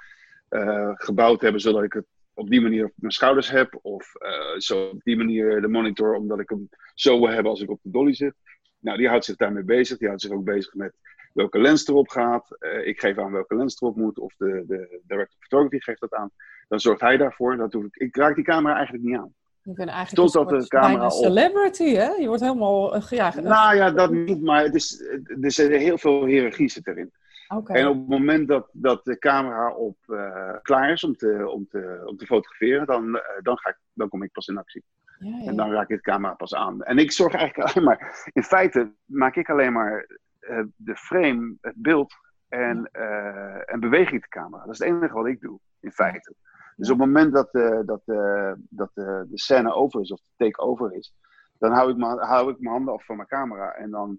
[0.94, 3.80] gebouwd hebben zodat ik het op die manier op mijn schouders heb.
[3.82, 4.12] Of
[4.58, 7.80] zo op die manier de monitor, omdat ik hem zo wil hebben als ik op
[7.82, 8.34] de dolly zit.
[8.80, 9.98] Nou, die houdt zich daarmee bezig.
[9.98, 10.94] Die houdt zich ook bezig met
[11.34, 12.48] welke lens erop gaat.
[12.84, 14.20] Ik geef aan welke lens erop moet.
[14.20, 16.32] Of de, de director of photography geeft dat aan.
[16.68, 17.58] Dan zorgt hij daarvoor.
[17.58, 19.34] Dat ik, ik raak die camera eigenlijk niet aan.
[19.64, 22.10] Je bent eigenlijk Totdat een de camera op- celebrity, hè?
[22.10, 22.96] Je wordt helemaal...
[22.96, 25.02] eh, ja, Nou ja, dat niet, maar het is,
[25.42, 27.12] er zit heel veel hiërarchie zit erin.
[27.48, 27.74] Oké.
[27.74, 31.68] En op het moment dat, dat de camera op, eh, klaar is om te, om
[31.70, 34.84] te, om te fotograferen, dan, eh, dan, ga ik, dan kom ik pas in actie.
[35.20, 36.84] Ja, ja, En dan raak ik de camera pas aan.
[36.84, 40.08] En ik zorg eigenlijk alleen maar, in feite maak ik alleen maar
[40.76, 42.14] de frame, het beeld
[42.50, 42.90] en,
[43.66, 44.66] en beweeg ik de camera.
[44.66, 46.34] Dat is het enige wat ik doe, in feite.
[46.76, 50.20] Dus op het moment dat, eh, dat, eh, dat eh, de scène over is, of
[50.20, 51.14] de take over is,
[51.58, 53.72] dan hou ik, mijn, hou ik mijn handen af van mijn camera.
[53.74, 54.18] En dan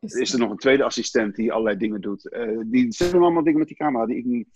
[0.00, 2.36] is er nog een tweede assistent die allerlei dingen doet.
[2.66, 4.48] Die ze doen allemaal dingen met die camera die ik niet,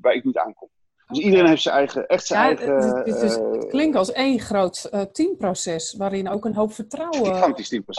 [0.00, 0.68] waar ik niet aankom.
[1.06, 2.76] Dus iedereen heeft zijn eigen, echt zijn Ja, eigen...
[2.96, 7.30] het, het, is- het klinkt als één groot teamproces, waarin ook een hoop vertrouwen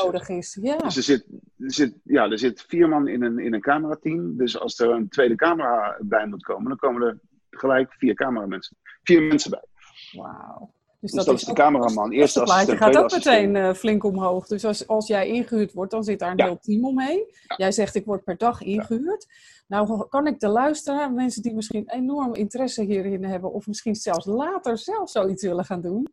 [0.06, 0.58] nodig is.
[0.62, 1.26] Ja, Dus er zit,
[1.58, 4.38] er, zit, ja, er zit vier man in een, in een camerateam.
[4.38, 7.20] Dus als er een tweede camera bij moet komen, dan komen er
[7.60, 8.78] gelijk vier cameramensen.
[9.04, 9.64] Vier mensen bij.
[10.12, 10.72] wauw.
[11.00, 14.48] Dus, Dus dat is de cameraman, eerste assistent, gaat ook meteen eh, flink omhoog.
[14.48, 16.46] Dus als, als jij ingehuurd wordt, dan zit daar een Ja.
[16.46, 17.24] heel team omheen.
[17.48, 17.56] Ja.
[17.58, 19.28] Jij zegt, ik word per dag ingehuurd.
[19.68, 23.52] Nou, kan ik de luisteraar, mensen die misschien enorm interesse hierin hebben...
[23.54, 26.08] of misschien zelfs later zelf zoiets willen gaan doen...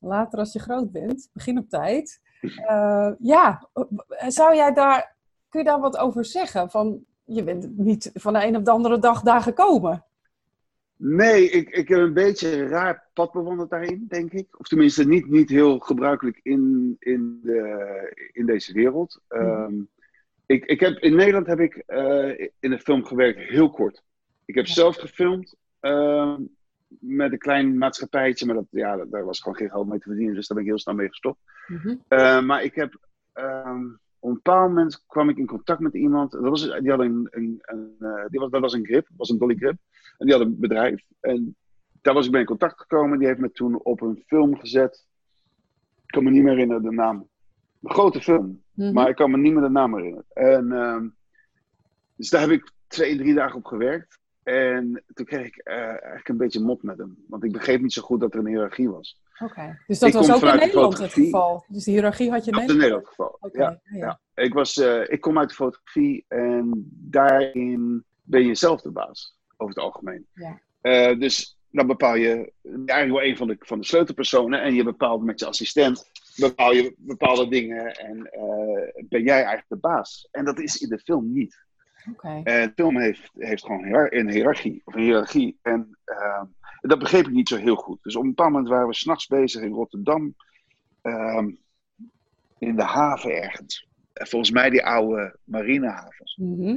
[0.00, 2.20] later als je groot bent, begin op tijd...
[2.66, 3.68] Eh, ja,
[4.28, 5.16] zou jij daar,
[5.48, 6.70] kun je daar wat over zeggen?
[6.70, 10.04] Van, je bent niet van de een op de andere dag daar gekomen.
[10.96, 14.58] Nee, ik, ik heb een beetje een raar pad bewandeld daarin, denk ik.
[14.60, 19.20] Of tenminste, niet, niet heel gebruikelijk in, in, de, in deze wereld.
[19.28, 19.74] Ehm,
[20.46, 24.02] ik, ik heb, in Nederland heb ik eh, in een film gewerkt heel kort.
[24.44, 24.72] Ik heb Ja.
[24.72, 26.40] zelf gefilmd ehm,
[26.88, 30.34] met een klein maatschappijtje, maar dat, ja, daar was gewoon geen geld mee te verdienen,
[30.34, 31.40] dus daar ben ik heel snel mee gestopt.
[31.66, 31.94] Mhm.
[32.08, 32.98] Eh, maar ik heb.
[33.32, 33.84] ehm,
[34.18, 36.32] op een bepaald moment kwam ik in contact met iemand.
[36.32, 39.28] Dat was, die had een, een, een, eh, die was, dat was een grip, was
[39.28, 39.76] een dolly grip.
[40.18, 41.02] En die had een bedrijf.
[41.20, 41.56] En
[42.02, 43.18] daar was ik mee in contact gekomen.
[43.18, 45.06] Die heeft me toen op een film gezet.
[46.04, 47.28] Ik kan me niet meer herinneren de naam.
[47.82, 48.62] Een grote film.
[48.74, 48.92] Mhm.
[48.92, 50.26] Maar ik kan me niet meer de naam herinneren.
[50.32, 51.08] En, ehm,
[52.16, 54.18] dus daar heb ik twee, drie dagen op gewerkt.
[54.42, 57.24] En toen kreeg ik eh, eigenlijk een beetje mot met hem.
[57.28, 59.20] Want ik begreep niet zo goed dat er een hiërarchie was.
[59.38, 61.64] Oké, dus dat Ik was ook in Nederland het geval.
[61.68, 63.16] Dus de hiërarchie had je in is in Nederland.
[63.16, 63.50] Nederland het geval.
[63.52, 63.80] Ja.
[63.98, 64.20] ja.
[64.34, 68.90] Ja, ik, was, eh, ik kom uit de fotografie en daarin ben je zelf de
[68.90, 70.26] baas, over het algemeen.
[70.34, 70.60] Ja.
[70.80, 72.52] Eh, dus dan bepaal je
[72.86, 76.72] eigenlijk wel een van de, van de sleutelpersonen en je bepaalt met je assistent bepaal
[76.72, 80.28] je bepaalde dingen en eh, ben jij eigenlijk de baas.
[80.30, 81.64] En dat is in de film niet.
[82.44, 84.82] En de film heeft, heeft gewoon een hiërarchie.
[84.84, 85.58] Of een hiërarchie.
[85.62, 86.42] En eh,
[86.80, 88.02] dat begreep ik niet zo heel goed.
[88.02, 90.34] Dus op een bepaald moment waren we s'nachts bezig in Rotterdam.
[91.02, 91.50] ehm,
[92.58, 93.88] in de haven ergens.
[94.12, 96.36] Eh, Volgens mij die oude marinehavens.
[96.36, 96.76] Mhm.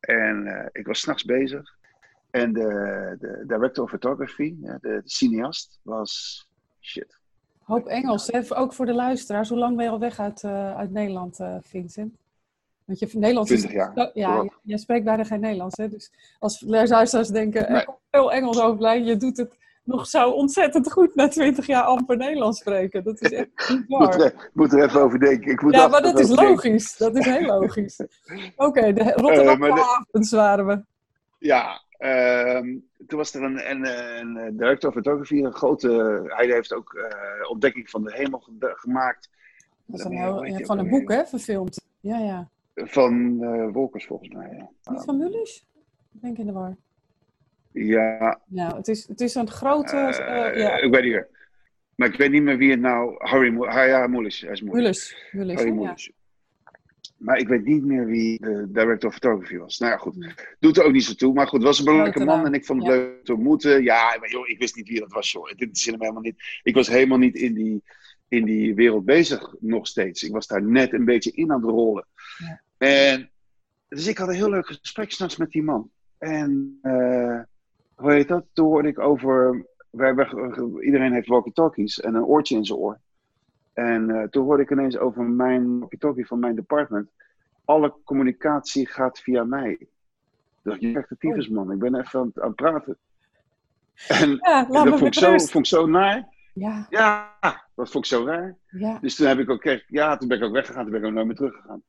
[0.00, 1.78] En eh, ik was s'nachts bezig.
[2.30, 6.46] En de, de director of photography, ja, de, de cineast, was
[6.80, 7.18] shit.
[7.62, 8.40] Hoop Engels, hè?
[8.58, 9.48] ook voor de luisteraars.
[9.48, 12.14] Hoe lang ben je al weg uit, eh, uit Nederland, eh, Vincent?
[12.84, 14.10] Want je Nederlands 20 jaar.
[14.14, 15.76] Ja, jij spreekt bijna geen Nederlands.
[15.76, 15.88] Hè?
[15.88, 17.84] Dus als luisteraars denken, er Nee.
[17.84, 19.06] komt veel Engels overblijven.
[19.06, 23.04] Je doet het nog zo ontzettend goed na 20 jaar amper Nederlands spreken.
[23.04, 24.20] Dat is echt niet Ik moet, waar.
[24.20, 25.52] er, moet er even over denken.
[25.52, 26.44] Ik moet Ja, maar dat is denken.
[26.44, 26.96] logisch.
[26.96, 28.00] Dat is heel logisch.
[28.56, 30.82] Oké, de Rotterdam maar de- havens waren we.
[31.38, 31.82] Ja,
[33.06, 33.86] toen was er een, een,
[34.20, 36.22] een, director of photography, een grote.
[36.26, 39.30] Hij heeft ook eh, ontdekking van de hemel ge- gemaakt.
[39.86, 41.80] Dat is een Nee, heel- ja, die van een boek, hè, verfilmd.
[42.00, 42.48] Ja, ja.
[42.74, 44.48] Van eh Wolkers volgens mij.
[44.56, 44.92] Ja.
[44.92, 45.66] Niet van Mullis?
[46.14, 46.76] Ik denk in de war.
[47.72, 48.40] Ja.
[48.46, 49.96] Nou, het is, het is een grote...
[49.96, 50.76] eh, ja.
[50.76, 51.28] Ik weet niet meer.
[51.94, 53.14] Maar ik weet niet meer wie het nou...
[53.18, 53.72] Harry Mo- ja.
[53.72, 54.62] Hij is.
[54.62, 55.16] Mullis.
[55.32, 55.74] Mullis, Harry ja.
[55.74, 56.10] Moelis.
[57.20, 59.78] Maar ik weet niet meer wie de director of photography was.
[59.78, 60.34] Nou ja, goed.
[60.58, 61.34] Doet er ook niet zo toe.
[61.34, 62.96] Maar goed, het was een belangrijke man en ik vond het ja.
[62.98, 63.82] leuk te ontmoeten.
[63.82, 65.52] Ja, maar joh, ik wist niet wie dat was, joh.
[65.56, 66.60] Dit hem helemaal niet.
[66.62, 67.82] Ik was helemaal niet in die,
[68.28, 70.22] in die wereld bezig nog steeds.
[70.22, 72.06] Ik was daar net een beetje in aan het rollen.
[72.38, 72.60] Ja.
[72.78, 73.30] En,
[73.88, 75.90] dus ik had een heel leuk gesprek s'nachts met die man.
[76.18, 77.40] En, eh,
[77.94, 78.44] hoe heet dat?
[78.52, 79.66] Toen hoorde ik over...
[79.90, 80.34] Wij, wij-
[80.80, 83.00] iedereen heeft walkie-talkies en een oortje in zijn oor.
[83.80, 87.10] En eh, toen hoorde ik ineens over mijn walkie-talkie van mijn department.
[87.64, 89.86] Alle communicatie gaat via mij.
[90.62, 91.72] Dacht, je krijgt de tyfus, man.
[91.72, 92.96] Ik ben even aan het, aan het praten.
[94.08, 96.28] En, Ja, en dat vond ik, zo, vond ik zo naar.
[96.54, 97.36] Ja, Ja,
[97.74, 98.56] dat vond ik zo raar.
[98.70, 98.98] ja.
[99.00, 100.82] Dus toen heb ik ook echt, ja, toen ben ik ook weggegaan.
[100.82, 101.82] Toen ben ik ook nooit meer teruggegaan.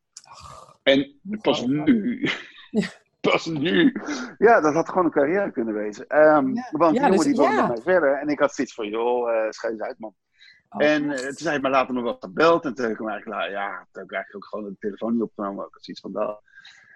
[0.84, 2.28] En pas nu,
[2.70, 2.88] Ja.
[3.32, 3.94] pas nu,
[4.38, 6.08] ja, dat had gewoon een carrière kunnen wezen.
[6.08, 6.54] Ehm.
[6.72, 8.14] Want die jongen dus- die woonde mij verder.
[8.20, 10.14] En ik had zoiets van, joh, schijt eens uit, man.
[10.72, 12.66] Oh, En eh, toen zei hij me later nog wel gebeld.
[12.66, 15.14] En toen heb ik hem eigenlijk, ja, toen heb ik eigenlijk ook gewoon de telefoon
[15.14, 15.66] niet opgenomen.
[15.66, 16.42] Ik had zoiets van, dat.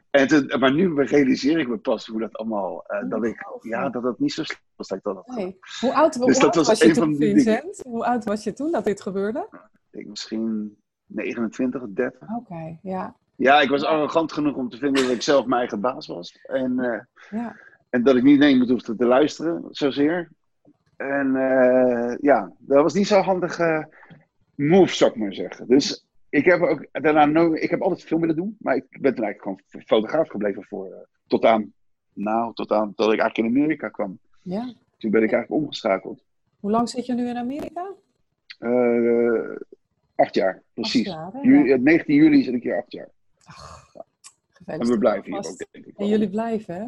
[0.09, 3.89] En toen, maar nu realiseer ik me pas hoe dat allemaal, eh, dat ik, ja,
[3.89, 5.35] dat het niet zo slecht was dat ik dat had.
[5.35, 5.59] Nee.
[5.79, 7.15] Hoe oud, Dus dat oud was was je toen.
[7.15, 7.81] Vincent?
[7.83, 9.47] Hoe oud was je toen dat dit gebeurde?
[9.91, 12.27] Ik misschien 29, 30.
[12.37, 13.15] Oké, ja.
[13.35, 16.39] Ja, ik was arrogant genoeg om te vinden dat ik zelf mijn eigen baas was.
[16.43, 17.55] En, eh, ja.
[17.89, 20.29] en dat ik niet naar iemand hoefde te luisteren, zozeer.
[20.97, 23.89] En eh, ja, dat was niet zo'n handige
[24.55, 25.67] move, zou ik maar zeggen.
[25.67, 29.15] Dus ik heb ook daarna nooit, ik heb altijd veel willen doen, maar ik ben
[29.15, 31.73] toen eigenlijk gewoon fotograaf gebleven voor, eh, tot aan,
[32.13, 34.19] nou, tot aan, dat ik eigenlijk in Amerika kwam.
[34.41, 34.73] ja.
[34.97, 36.23] Toen ben ik eigenlijk omgeschakeld.
[36.59, 37.91] Hoe lang zit je nu in Amerika?
[38.59, 39.55] Eh,
[40.15, 41.07] acht jaar, precies.
[41.09, 41.49] Acht jaar, hè?
[41.49, 41.73] Ju- Ja.
[41.75, 43.09] eh, 19 juli zit ik hier acht jaar.
[44.65, 45.93] En we blijven hier ook, denk ik.
[45.97, 46.83] En jullie blijven, hè?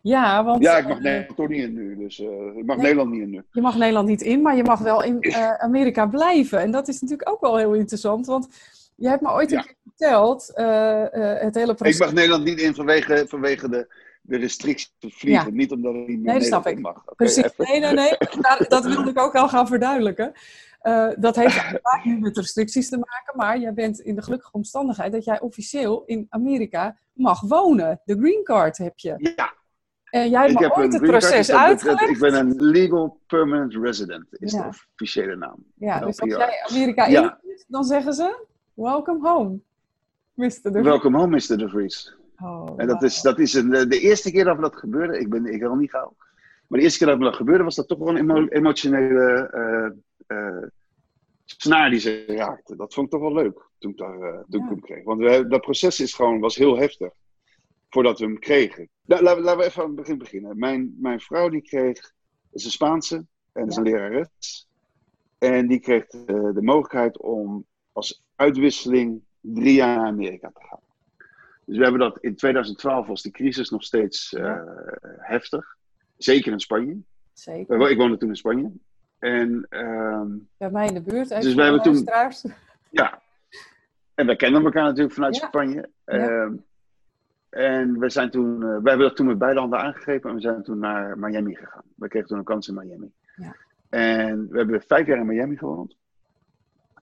[0.00, 1.96] Ja, want Ja, ik mag eh, Nederland toch niet in nu.
[1.96, 2.84] Dus eh, ik mag Nee.
[2.84, 3.42] Nederland niet in nu.
[3.52, 6.60] je mag Nederland niet in, maar je mag wel in eh, Amerika blijven.
[6.60, 8.48] En dat is natuurlijk ook wel heel interessant, want
[8.94, 9.62] je hebt me ooit een Ja.
[9.64, 10.50] keer verteld,
[11.42, 11.98] het hele Ik proces...
[11.98, 15.46] mag Nederland niet in vanwege, vanwege de, de restricties te vliegen.
[15.50, 15.56] Ja.
[15.56, 16.78] Niet omdat ik niet meer Nee, dat snap ik.
[16.80, 17.04] mag.
[17.16, 17.64] Precies, even.
[17.68, 18.16] nee, nee, nee.
[18.40, 20.32] Daar- dat wilde ik ook al gaan verduidelijken.
[20.88, 24.52] Eh, dat heeft vaak niet met restricties te maken, maar jij bent in de gelukkige
[24.52, 28.00] omstandigheid dat jij officieel in Amerika mag wonen.
[28.04, 29.32] De green card heb je.
[29.36, 29.52] Ja,
[30.04, 32.08] En jij hebt heb ooit het proces uitgelegd.
[32.08, 34.62] Ik ben een legal permanent resident, is Ja.
[34.62, 35.56] de officiële naam.
[35.74, 37.22] Ja, dus als jij Amerika Ja.
[37.42, 39.58] in dan zeggen ze: Welcome home,
[40.34, 40.48] Mr.
[40.48, 40.84] De Vries.
[40.84, 41.58] Welcome home, Mr.
[41.58, 42.16] De Vries.
[42.42, 45.18] Oh, En dat is, dat is een, de eerste keer dat dat gebeurde.
[45.18, 46.14] Ik ben ik wil niet gauw.
[46.66, 49.48] Maar de eerste keer dat me dat gebeurde, was dat toch wel een emo- emotionele
[49.52, 50.62] eh, eh,
[51.56, 52.76] snaar die ze raakte.
[52.76, 54.68] Dat vond ik toch wel leuk toen ik, daar, eh, toen ik Ja.
[54.68, 55.04] hem kreeg.
[55.04, 57.12] Want we, dat proces is gewoon, was heel heftig
[57.90, 58.88] voordat we hem kregen.
[59.04, 60.58] Nou, laten, we- laten we even aan het begin beginnen.
[60.58, 62.12] Mijn, mijn vrouw die kreeg,
[62.52, 64.68] is een Spaanse en is een lerares.
[65.38, 70.80] En die kreeg de, de mogelijkheid om als uitwisseling drie jaar naar Amerika te gaan.
[71.64, 74.64] Dus we hebben dat in 2012 was die crisis nog steeds eh, Ja.
[75.18, 75.76] heftig.
[76.16, 76.96] Zeker in Spanje.
[77.32, 77.80] Zeker.
[77.80, 78.72] Eh, Ik woonde toen in Spanje.
[79.18, 80.26] En ehm,
[80.56, 81.30] Bij mij in de buurt.
[81.30, 82.08] even Dus hebben toen-
[82.90, 83.20] ja,
[84.14, 85.46] en wij kennen elkaar natuurlijk vanuit Ja.
[85.46, 85.88] Spanje.
[86.04, 86.12] Ja.
[86.28, 86.52] Ehm,
[87.48, 90.42] en we zijn toen, eh, we hebben dat toen met beide handen aangegrepen en we
[90.42, 91.82] zijn toen naar Miami gegaan.
[91.96, 93.12] We kregen toen een kans in Miami.
[93.36, 93.54] Ja.
[93.88, 95.96] En we hebben vijf jaar in Miami gewoond.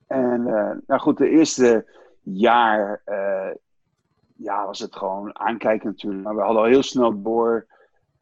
[0.06, 1.86] En eh, nou goed, de eerste
[2.22, 3.50] jaar eh,
[4.36, 6.24] ja, was het gewoon aankijken natuurlijk.
[6.24, 7.66] Maar we hadden al heel snel door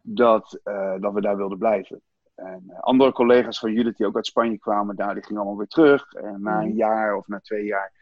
[0.00, 0.60] dat,
[1.00, 2.00] dat we daar wilden blijven.
[2.34, 5.58] En eh, andere collega's van Judith die ook uit Spanje kwamen, daar, die gingen allemaal
[5.58, 6.12] weer terug.
[6.12, 6.76] En na een Mhm.
[6.76, 7.92] jaar of na twee jaar.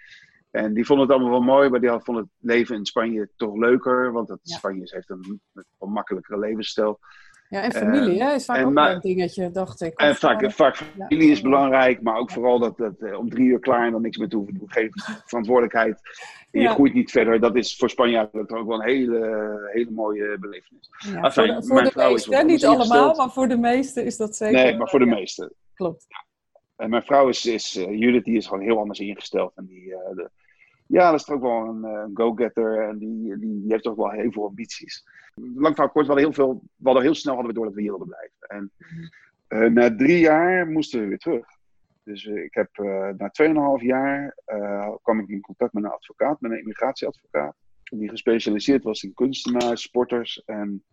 [0.51, 3.29] En die vonden het allemaal wel mooi, maar die hadden- vonden het leven in Spanje
[3.37, 4.13] toch leuker.
[4.13, 4.57] Want het, Ja.
[4.57, 5.41] Spanje heeft een,
[5.79, 6.99] een makkelijkere levensstijl.
[7.53, 8.35] Ja, en familie, hè?
[8.35, 9.99] Is vaak en ook maar- een dingetje, dacht ik.
[10.01, 10.73] En vaak, eh, ja.
[10.73, 14.03] familie is belangrijk, maar ook vooral dat, dat eh, om drie uur klaar en dan
[14.03, 14.71] niks meer te hoeven doen.
[14.71, 14.91] Geen
[15.25, 16.01] verantwoordelijkheid.
[16.51, 17.41] En je groeit niet verder.
[17.41, 20.91] Dat is voor Spanjaarden ook wel een hele, hele mooie belevenis.
[20.99, 24.05] ja, Enfin, voor de, voor mijn de vrouw is niet allemaal, maar voor de meesten
[24.05, 24.63] is dat zeker.
[24.63, 25.53] Nee, maar voor de meesten.
[25.75, 26.07] Klopt.
[26.77, 29.53] En mijn vrouw is, is eh, Judith, die is gewoon heel anders ingesteld.
[29.55, 30.31] En die, eh, de,
[30.93, 32.89] ja, dat is toch wel een eh, go-getter.
[32.89, 35.05] En die, die, die heeft toch wel heel veel ambities.
[35.35, 37.75] Lang verhaal kort, we hadden heel, veel, we hadden heel snel hadden we door dat
[37.75, 38.39] we hier wilden blijven.
[38.49, 38.71] En
[39.47, 41.47] eh, na drie jaar moesten we weer terug.
[42.05, 42.69] Dus eh, ik heb
[43.17, 43.33] na
[43.79, 44.37] 2,5 jaar
[45.03, 47.55] kwam ik in contact met een advocaat, met een immigratieadvocaat.
[47.83, 50.85] Die gespecialiseerd was in kunstenaars, sporters en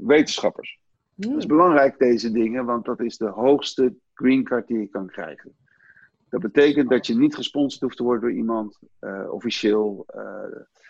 [0.00, 0.78] wetenschappers.
[1.14, 1.30] Hmm.
[1.30, 5.06] Dat is belangrijk, deze dingen, want dat is de hoogste green card die je kan
[5.06, 5.52] krijgen.
[6.28, 10.06] Dat betekent dat je niet gesponsord hoeft te worden door iemand, uh, officieel.
[10.14, 10.22] Uh,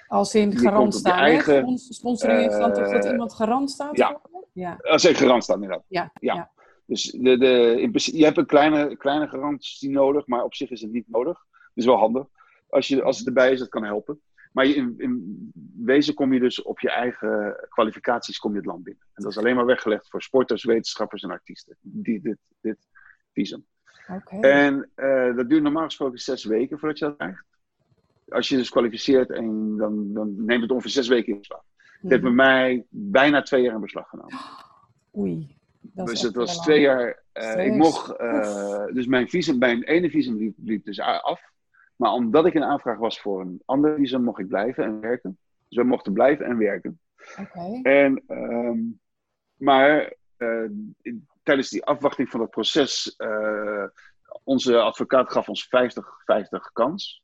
[0.06, 3.96] Als in garant staan, eigen, Sponsoring dan toch dat iemand garant staat?
[3.96, 4.20] Ja,
[4.52, 4.78] Ja.
[4.80, 5.84] Als ik garant staan, inderdaad.
[5.88, 6.10] Ja.
[6.20, 6.34] Ja.
[6.34, 6.50] ja.
[6.86, 10.70] Dus de, de, in principe, je hebt een kleine, kleine garantie nodig, maar op zich
[10.70, 11.44] is het niet nodig.
[11.50, 12.26] Het is wel handig.
[12.68, 14.20] Als, je, als het erbij is, dat kan helpen.
[14.52, 18.82] Maar in, in wezen kom je dus op je eigen kwalificaties kom je het land
[18.82, 19.04] binnen.
[19.14, 21.76] En dat is alleen maar weggelegd voor sporters, wetenschappers en artiesten.
[21.80, 22.78] Die, dit, dit
[23.32, 23.66] visum.
[24.40, 27.44] En eh, dat duurt normaal gesproken zes weken voordat je dat krijgt.
[28.28, 31.62] Als je dus kwalificeert, en dan, dan neemt het ongeveer zes weken in beslag.
[32.00, 34.38] Het heeft bij mij bijna twee jaar in beslag genomen.
[35.18, 35.54] Oei.
[35.80, 37.22] Dat dus het was twee jaar.
[37.32, 38.16] eh, ik mocht.
[38.16, 41.40] eh, dus mijn visum, mijn ene visum liep, liep dus af.
[41.96, 45.38] Maar omdat ik een aanvraag was voor een ander visum, mocht ik blijven en werken.
[45.68, 47.00] Dus we mochten blijven en werken.
[47.40, 47.80] Oké.
[47.82, 48.78] En, ehm,
[49.56, 50.14] maar
[51.02, 53.84] in- tijdens die afwachting van het proces, eh,
[54.44, 57.22] onze advocaat gaf ons 50-50 kans.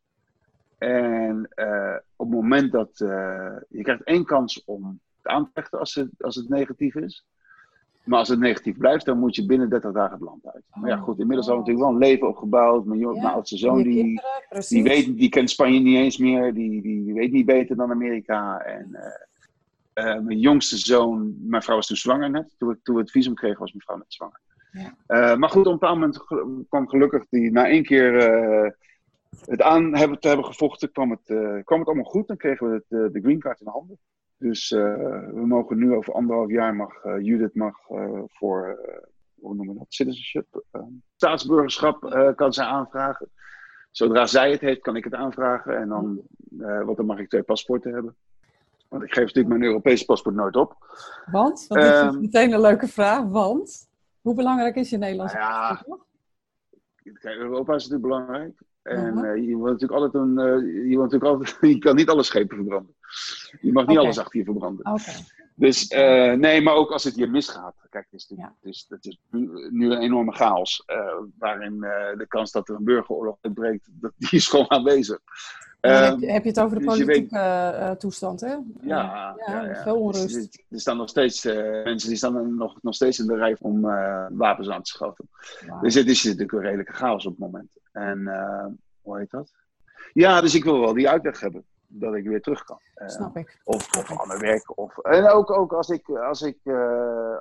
[0.78, 5.50] En eh, op het moment dat eh, je krijgt één kans om het aan te
[5.54, 7.24] vechten als het, als het negatief is.
[8.04, 10.62] Maar als het negatief blijft, dan moet je binnen 30 dagen het land uit.
[10.74, 12.84] Maar ja, Oh, goed, inmiddels hadden we natuurlijk wel een leven opgebouwd.
[12.84, 16.16] Mijn, jong- Ja, mijn oudste zoon, die, kinderen, die, weet, die kent Spanje niet eens
[16.18, 16.54] meer.
[16.54, 18.58] Die, die, die weet niet beter dan Amerika.
[18.58, 18.96] En
[19.92, 22.54] eh, mijn jongste zoon, mijn vrouw was toen zwanger net.
[22.58, 24.40] Toen we, toen we het visum kregen, was mijn vrouw net zwanger.
[24.72, 24.96] Ja.
[25.06, 26.24] Eh, maar goed, op een bepaald moment
[26.68, 28.70] kwam gelukkig die, na één keer eh,
[29.44, 31.24] het aan hebben, te hebben gevochten, kwam het,
[31.64, 32.26] kwam het allemaal goed.
[32.26, 33.98] Dan kregen we het, de green card in de handen.
[34.36, 37.76] Dus we mogen nu over anderhalf jaar, mag, Judith mag
[38.26, 38.78] voor,
[39.34, 40.64] hoe noemen we dat, citizenship,
[41.16, 43.30] staatsburgerschap kan zij aanvragen.
[43.90, 45.76] Zodra zij het heeft, kan ik het aanvragen.
[45.76, 46.22] En dan,
[46.58, 48.16] want dan mag ik twee paspoorten hebben.
[48.92, 50.76] Want ik geef natuurlijk mijn Europese paspoort nooit op.
[51.30, 51.68] Want?
[51.68, 53.24] Dit is Ehm, meteen een leuke vraag.
[53.24, 53.88] Want?
[54.20, 56.06] Hoe belangrijk is je Nederlandse Nou ja, paspoort nog?
[57.20, 58.60] Kijk, Europa is natuurlijk belangrijk.
[58.82, 59.24] En Mhm.
[59.24, 60.44] eh, je, wilt natuurlijk altijd een, eh,
[60.90, 62.94] je, wilt natuurlijk altijd, je kan niet alle schepen verbranden.
[63.60, 64.86] Je mag niet alles achter je verbranden.
[64.86, 65.12] Oké.
[65.54, 67.74] Dus eh, nee, maar ook als het hier misgaat.
[67.90, 68.68] Kijk, het is, natuurlijk- Ja.
[68.68, 70.84] het is, het is nu, nu een enorme chaos.
[71.38, 75.18] waarin de kans dat er een burgeroorlog uitbreekt, dat, die is gewoon aanwezig.
[75.82, 78.54] Ehm, heb, je, heb je het over de dus politieke eh, toestand, hè?
[78.80, 80.34] ja, ja, veel onrust.
[80.34, 83.34] Dus er- er staan nog steeds eh, mensen die staan nog, nog steeds in de
[83.36, 85.28] rij om eh, wapens aan te schaffen.
[85.66, 85.80] Wauw.
[85.80, 87.68] Dus het is natuurlijk een redelijke chaos op het moment.
[87.92, 88.26] En
[89.00, 89.52] hoe heet dat?
[90.12, 91.64] Ja, dus ik wil wel die uitweg hebben.
[91.86, 92.78] Dat ik weer terug kan.
[93.06, 93.60] Snap ik.
[93.64, 94.18] of, Snap of ik.
[94.18, 94.78] ander werk.
[94.78, 96.58] Of, en ook, ook als, ik, als, ik,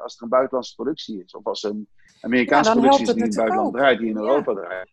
[0.04, 1.34] als er een buitenlandse productie is.
[1.36, 1.88] Of als een
[2.22, 4.00] Amerikaanse Ja, productie is die in het buitenland draait.
[4.00, 4.22] Die in Ja.
[4.22, 4.92] Europa draait.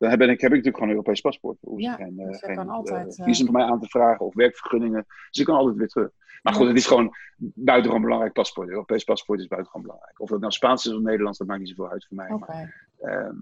[0.00, 1.58] Dan heb, ik, heb ik natuurlijk gewoon een Europees paspoort.
[1.60, 3.88] Hoef Ja, geen, eh, dus geen kan eh, altijd, eh, visum voor mij aan te
[3.88, 4.26] vragen.
[4.26, 5.04] Of werkvergunningen.
[5.06, 6.10] Dus ik kan altijd weer terug.
[6.42, 7.14] Maar goed, het is gewoon
[7.54, 8.66] buitengewoon belangrijk paspoort.
[8.66, 10.20] Een Europees paspoort is buitengewoon belangrijk.
[10.20, 12.28] Of dat nou Spaans is of Nederlands, dat maakt niet zoveel uit voor mij.
[12.28, 13.34] Maar, ehm,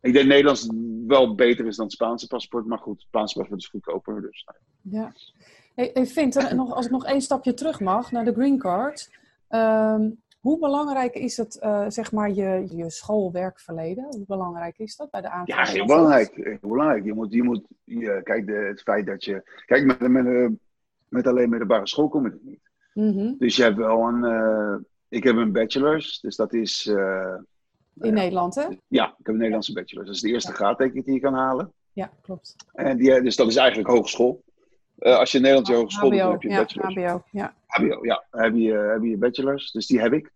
[0.00, 0.68] ik denk Nederlands
[1.06, 2.66] wel beter is dan het Spaanse paspoort.
[2.66, 4.20] Maar goed, het Spaanse paspoort is goedkoper.
[4.20, 4.58] Dus, nou,
[4.96, 5.12] Ja.
[5.74, 8.58] Hey, hey Vint, en nog, als ik nog één stapje terug mag naar de green
[8.58, 9.10] card.
[9.48, 10.10] Ehm,
[10.42, 14.04] hoe belangrijk is het, eh, zeg maar, je, je schoolwerkverleden?
[14.04, 15.66] Hoe belangrijk is dat bij de aanvraag?
[15.66, 16.34] Ja, heel belangrijk.
[16.34, 17.04] Heel belangrijk.
[17.04, 19.62] Je moet, je moet je, kijk, de, het feit dat je.
[19.66, 20.48] Kijk, met, met, eh,
[21.08, 22.60] met alleen middelbare school kom ik niet.
[22.94, 23.34] Mhm.
[23.38, 24.24] Dus je hebt wel een.
[24.24, 24.76] eh,
[25.08, 26.86] ik heb een bachelor's, dus dat is.
[28.00, 28.66] In Nederland, hè?
[28.88, 30.06] ja, ik heb een Nederlandse bachelor's.
[30.06, 31.72] Dat is de eerste ik die je kan halen.
[31.92, 32.56] Ja, klopt.
[32.72, 34.42] En die, dus dat is eigenlijk hogeschool.
[35.02, 36.94] Eh, als je in Nederland je hogeschool doet, dan heb je ja, bachelor's.
[36.94, 37.54] HBO, ja.
[37.66, 38.24] HBO, ja.
[38.30, 40.30] Heb je, heb je bachelor's, dus die heb ik.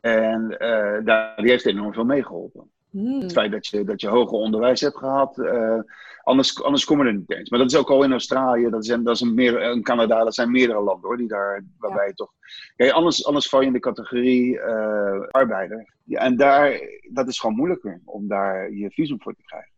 [0.00, 2.70] En eh, daar, die heeft enorm veel meegeholpen.
[2.90, 3.20] Hmm.
[3.20, 5.38] Het feit dat je, dat je hoger onderwijs hebt gehad.
[5.38, 5.78] eh,
[6.22, 7.50] anders, anders kom je er niet eens.
[7.50, 9.82] Maar dat is ook al in Australië, dat is, in- dat is een meer, in
[9.82, 12.30] Canada, dat zijn meerdere landen hoor, die daar, waarbij je toch.
[12.76, 15.92] Kijk, anders, anders val je in de categorie eh, arbeider.
[16.04, 19.71] Ja, en daar, dat is gewoon moeilijker om daar je visum voor te krijgen.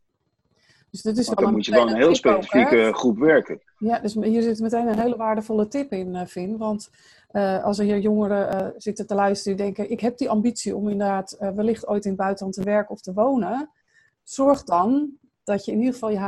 [0.95, 3.19] Dus dit is Want wel dan een, moet je wel een heel ook, specifieke groep
[3.19, 3.61] werken.
[3.79, 6.57] Ja, dus hier zit meteen een hele waardevolle tip in, eh, Vin.
[6.57, 6.91] Want
[7.29, 9.91] eh, als er hier jongeren eh, zitten te luisteren die denken...
[9.91, 13.01] ik heb die ambitie om inderdaad eh, wellicht ooit in het buitenland te werken of
[13.01, 13.71] te wonen...
[14.23, 16.19] zorg dan dat je in ieder geval je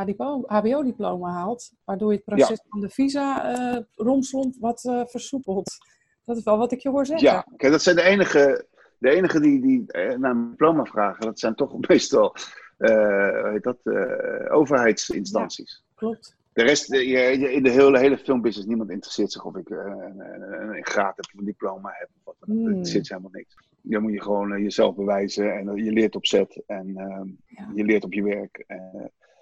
[0.47, 1.73] HBO-diploma haalt...
[1.85, 5.79] waardoor je het proces van de visa eh romslomp wat eh, versoepelt.
[6.25, 7.29] Dat is wel wat ik je hoor zeggen.
[7.29, 8.67] Ja, kijk, dat zijn de enige,
[8.99, 11.25] de enige die, die eh, naar een diploma vragen.
[11.25, 12.43] Dat zijn toch meestal eh,
[12.77, 15.85] heet dat, eh, overheidsinstanties.
[15.95, 16.37] Klopt.
[16.53, 20.21] De rest, eh, in de hele, hele filmbusiness, niemand interesseert zich of ik eh, een,
[20.21, 22.09] een, een graad heb of een diploma heb.
[22.17, 22.49] Of wat.
[22.49, 22.57] Hmm.
[22.57, 23.55] Dat interesseert ze helemaal niks.
[23.83, 27.29] Dan moet je gewoon eh, jezelf bewijzen en eh, je leert op zet en ehm,
[27.47, 27.71] Ja.
[27.75, 28.65] je leert op je werk.
[28.67, 28.79] eh,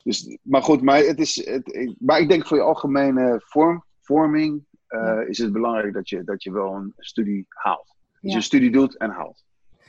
[0.02, 3.84] dus, maar goed, maar, het is, het, ik, maar ik denk voor je algemene vorm,
[4.00, 5.20] vorming eh, Ja.
[5.20, 7.86] is het belangrijk dat je, dat je wel een studie haalt.
[7.86, 8.28] Dus Ja.
[8.30, 9.44] je een studie doet en haalt.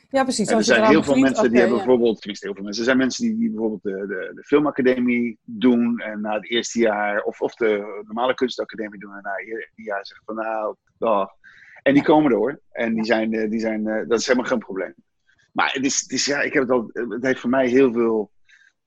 [0.09, 0.47] Ja, precies.
[0.47, 1.83] En er zijn heel veel mensen die hebben ja.
[1.85, 5.99] bijvoorbeeld, heel veel mensen, er zijn mensen die, die bijvoorbeeld de, de, de filmacademie doen
[5.99, 9.81] en na het eerste jaar, of, of de normale kunstacademie doen en na het eerste
[9.83, 11.29] jaar zeggen van nou, dag.
[11.83, 12.59] En die komen hoor.
[12.71, 14.93] En die zijn, eh, die zijn, eh, dat is helemaal geen probleem.
[15.51, 17.93] Maar het is, het is, ja, ik heb het, al, het heeft voor mij heel
[17.93, 18.31] veel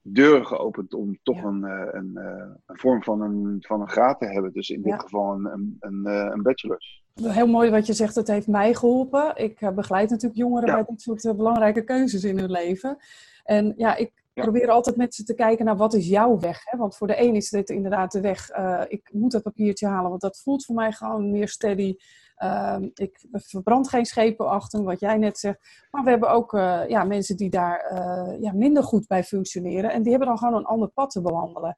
[0.01, 1.43] deuren geopend om toch Ja.
[1.43, 2.17] een, eh, een,
[2.65, 4.53] een vorm van een, van een graad te hebben.
[4.53, 4.97] Dus in dit Ja.
[4.97, 7.03] geval een, een, een, een bachelor's.
[7.23, 9.31] Heel mooi wat je zegt, het heeft mij geholpen.
[9.35, 10.73] Ik eh, begeleid natuurlijk jongeren Ja.
[10.75, 12.97] bij dit soort eh, belangrijke keuzes in hun leven.
[13.43, 14.41] En ja, ik Ja.
[14.43, 16.61] probeer altijd met ze te kijken naar wat is jouw weg.
[16.63, 16.77] Hè?
[16.77, 20.09] Want voor de een is dit inderdaad de weg, eh, ik moet dat papiertje halen,
[20.09, 21.95] want dat voelt voor mij gewoon meer steady.
[22.35, 25.87] Ehm, ik verbrand geen schepen achter, wat jij net zegt.
[25.91, 26.51] Maar we hebben ook
[26.87, 27.93] ja, mensen die daar
[28.39, 29.91] ja, minder goed bij functioneren.
[29.91, 31.77] En die hebben dan gewoon een ander pad te bewandelen.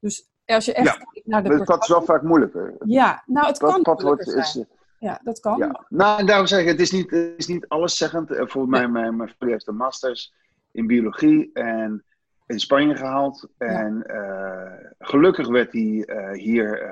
[0.00, 2.74] Dus als je echt Ja, naar de pad is wel vaak moeilijker.
[2.84, 4.64] Ja, nou het Dat kan pad wordt, is.
[5.02, 5.58] Ja, dat kan.
[5.58, 5.86] Ja.
[5.88, 8.30] Nou, daarom zeg ik, het is niet, het is niet alleszeggend.
[8.30, 10.34] Eh, Bijvoorbeeld mijn, mijn, mijn vriend heeft een masters
[10.72, 12.04] in biologie en
[12.46, 13.48] in Spanje gehaald.
[13.58, 16.90] En eh, gelukkig werd hij eh, hier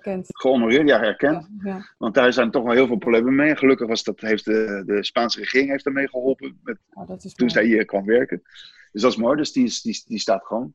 [0.00, 0.26] Kent.
[0.28, 1.48] gehonoreerd, ja, erkend.
[1.62, 1.94] Ja, ja.
[1.98, 3.50] Want daar zijn toch wel heel veel problemen mee.
[3.50, 7.24] En gelukkig was dat, heeft de, de Spaanse regering heeft daarmee geholpen met, Oh, dat
[7.24, 8.42] is toen zij hier kwam werken.
[8.92, 10.72] Dus dat is mooi, dus die, is, die, die staat gewoon.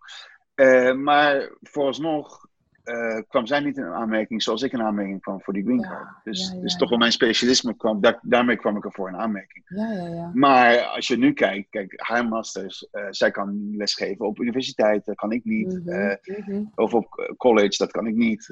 [1.04, 2.50] Maar vooralsnog
[2.92, 5.88] eh, kwam zij niet in aanmerking zoals ik in aanmerking kwam voor die green Ja,
[5.88, 6.08] card.
[6.24, 9.64] Dus, ja, dus toch wel mijn specialisme kwam, daar, daarmee kwam ik ervoor in aanmerking.
[9.68, 10.32] Ja, ja, ja.
[10.34, 15.16] Maar als je nu kijkt, kijk, haar masters, eh, zij kan lesgeven op universiteit, dat
[15.16, 15.80] kan ik niet.
[15.84, 16.64] Mhm, Eh, mhm.
[16.76, 18.52] of op college, dat kan ik niet.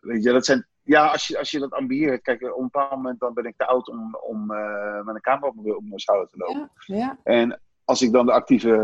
[0.00, 2.90] Weet je, dat zijn, ja, als je, als je dat ambieert, kijk, op een bepaald
[2.90, 4.46] moment dan ben ik te oud om, om
[5.04, 6.70] met een camera op mijn, schouder te lopen.
[7.22, 7.60] En
[7.92, 8.74] als ik dan de actieve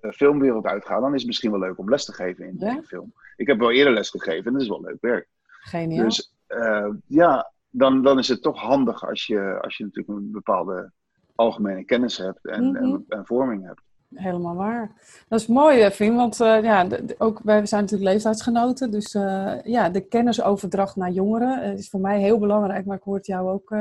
[0.00, 2.76] eh, filmwereld uitga, dan is het misschien wel leuk om les te geven in, Ja.
[2.76, 3.12] in film.
[3.36, 5.28] Ik heb wel eerder les gegeven en dat is wel leuk werk.
[5.46, 6.04] geniaal.
[6.04, 10.30] Dus eh, ja, dan, dan is het toch handig als je, als je natuurlijk een
[10.30, 10.90] bepaalde
[11.34, 12.76] algemene kennis hebt en, Mhm.
[12.76, 13.80] en, en vorming hebt.
[14.14, 14.90] Helemaal waar.
[15.28, 16.86] Dat is mooi, Fien, want eh, ja,
[17.18, 18.90] ook wij zijn natuurlijk leeftijdsgenoten.
[18.90, 22.86] Dus eh, ja, de kennisoverdracht naar jongeren eh, is voor mij heel belangrijk.
[22.86, 23.74] Maar ik hoor het jou ook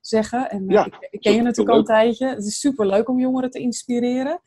[0.00, 0.50] zeggen.
[0.50, 2.28] En Ja, ik, ik ken je natuurlijk al een tijdje.
[2.28, 4.40] Het is super leuk om jongeren te inspireren.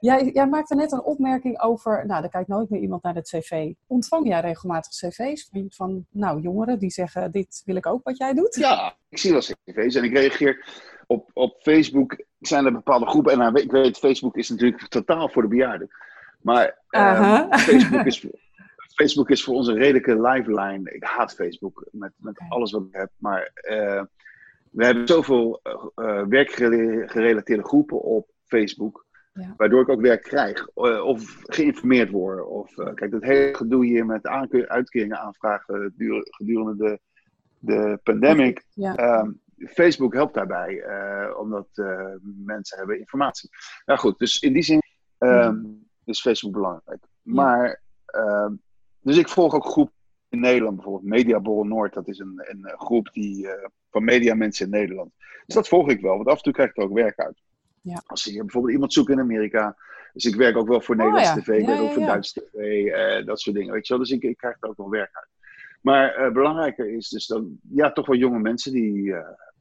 [0.00, 3.28] Jij, jij maakte net een opmerking over, nou, er kijkt nooit meer iemand naar het
[3.28, 3.72] cv.
[3.86, 8.16] Ontvang jij regelmatig cv's van, van nou, jongeren die zeggen, dit wil ik ook wat
[8.16, 8.54] jij doet?
[8.54, 10.66] Ja, ik zie wel cv's en ik reageer
[11.08, 12.24] op, op Facebook.
[12.38, 15.88] Zijn er bepaalde groepen en nou, ik weet, Facebook is natuurlijk totaal voor de bejaarden.
[16.42, 17.52] Maar ehm.
[17.70, 18.38] Facebook, is, voor-
[18.94, 20.90] Facebook is voor ons een redelijke lifeline.
[20.90, 23.10] Ik haat Facebook met, met alles wat ik heb.
[23.18, 24.02] Maar eh,
[24.70, 29.06] we hebben zoveel eh, eh, werkgerelateerde groepen op Facebook.
[29.32, 29.54] Ja.
[29.56, 30.68] Waardoor ik ook werk krijg.
[30.74, 32.46] of geïnformeerd word.
[32.46, 34.26] Of, kijk, dat hele gedoe hier met
[34.66, 35.94] uitkeringen aanvragen
[36.30, 37.00] gedurende de,
[37.58, 38.64] de pandemic.
[38.74, 39.30] Ja, Ehm,
[39.66, 43.50] Facebook helpt daarbij, eh, omdat eh, mensen hebben informatie.
[43.84, 44.82] Nou goed, dus in die zin
[45.18, 45.56] ehm,
[46.04, 47.04] is Facebook belangrijk.
[47.22, 48.52] Maar, ehm,
[49.00, 49.94] dus ik volg ook groepen
[50.28, 51.94] in Nederland, bijvoorbeeld Mediaborrel Noord.
[51.94, 55.12] Dat is een, een groep die, eh, van mediamensen in Nederland.
[55.46, 57.42] Dus dat volg ik wel, want af en toe krijg ik er ook werk uit.
[57.80, 58.02] Ja.
[58.06, 59.76] Als hier bijvoorbeeld iemand zoeken in Amerika.
[60.12, 61.40] Dus ik werk ook wel voor Oh, Nederlands ja.
[61.40, 62.06] tv, ik werk ook voor ja.
[62.06, 63.72] Duits tv, dat soort dingen.
[63.72, 64.02] Weet je wel?
[64.02, 65.28] Dus ik, ik krijg er ook wel werk uit.
[65.80, 69.14] Maar belangrijker is dus dan, ja, toch wel jonge mensen die,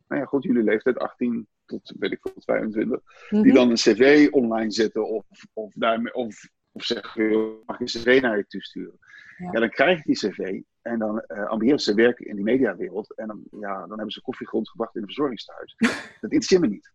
[0.08, 3.54] nou ja, goed, jullie leeftijd 18 tot, weet ik veel, 22, die Mhm.
[3.54, 8.22] dan een cv online zetten of, of, daarmee, of, of zeggen, mag ik een cv
[8.22, 9.00] naar je toesturen?
[9.38, 9.50] Ja.
[9.52, 9.60] Ja.
[9.60, 13.44] dan krijg ik die cv en dan ambiëren ze werken in die mediawereld en dan,
[13.60, 15.76] ja, dan hebben ze koffiegrond gebracht in een verzorgingstehuis.
[16.22, 16.92] dat interesseert me niet,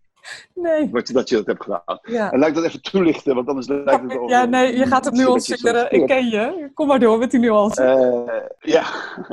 [0.55, 0.91] Nee.
[0.91, 1.99] wat, je- dat je dat hebt gedaan.
[2.03, 2.33] Ja.
[2.33, 4.29] En laat ik dat even toelichten, want anders lijkt het al...
[4.29, 5.77] Ja, nee, je gaat het nuanceren.
[5.81, 6.71] soms- Ik ken je.
[6.75, 7.83] Kom maar door met die nuance.
[7.83, 8.85] eh, ja,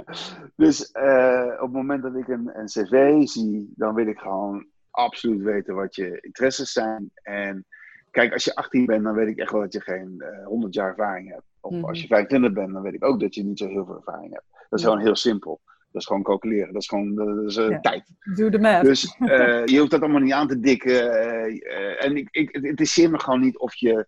[0.56, 4.65] dus eh, op het moment dat ik een, een cv zie, dan wil ik gewoon
[4.91, 7.12] absoluut weten wat je interesses zijn.
[7.23, 7.65] En
[8.12, 10.73] kijk, als je 18 bent, dan weet ik echt wel dat je geen eh 100
[10.73, 11.43] jaar ervaring hebt.
[11.62, 11.84] Of Mhm.
[11.86, 14.34] als je 25 bent, dan weet ik ook dat je niet zo heel veel ervaring
[14.34, 14.45] hebt.
[14.69, 15.60] Dat is gewoon heel simpel.
[15.91, 16.73] Dat is gewoon calculeren.
[16.73, 17.80] Dat is gewoon dat is, eh, Ja.
[17.80, 18.04] tijd.
[18.36, 18.84] Doe de math.
[18.84, 21.12] Dus eh, je hoeft dat allemaal niet aan te dikken.
[21.12, 24.06] eh, en ik, ik, het interesseert me gewoon niet of je,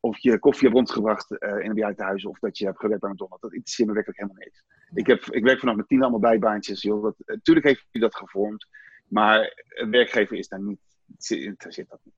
[0.00, 3.42] of je koffie hebt rondgebracht in een bejaardenhuis of dat je hebt gewerkt bij McDonald's.
[3.42, 4.62] Dat interesseert me werkelijk helemaal niks.
[4.94, 6.82] Ik, heb, ik werk vanaf mijn tien allemaal bijbaantjes.
[6.82, 7.02] Joh.
[7.02, 8.66] Dat, natuurlijk heeft hij dat gevormd,
[9.08, 10.80] maar een werkgever is daar niet,
[11.28, 12.14] interesseert dat niet.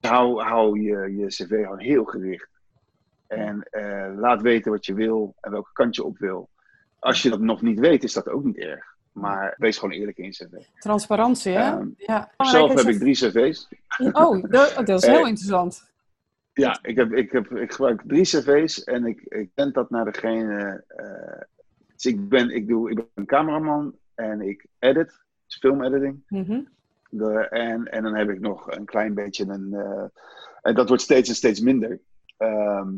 [0.00, 2.48] Hou, hou je, je cv gewoon heel gericht.
[3.26, 3.68] En
[4.16, 6.48] laat weten wat je wil en welke kant je op wil.
[6.98, 8.96] Als je dat nog niet weet, is dat ook niet erg.
[9.12, 10.52] Maar wees gewoon eerlijk in je cv.
[10.78, 11.60] Transparantie, hè?
[11.70, 12.30] Ehm, ja.
[12.36, 13.68] Zelf heb ik drie cv's.
[13.88, 15.90] het- Oh, dat, is heel Eh, interessant.
[16.52, 20.04] Ja, ik, heb, ik, heb, ik gebruik drie cv's en ik, ik ben dat naar
[20.04, 20.84] degene.
[20.88, 21.42] eh,
[21.94, 26.22] dus ik ben, ik, doe, ik ben een cameraman en ik edit, dus filmediting.
[27.10, 29.74] De, en, en dan heb ik nog een klein beetje een.
[29.74, 30.04] eh,
[30.62, 32.00] en dat wordt steeds en steeds minder.
[32.36, 32.88] Ehm,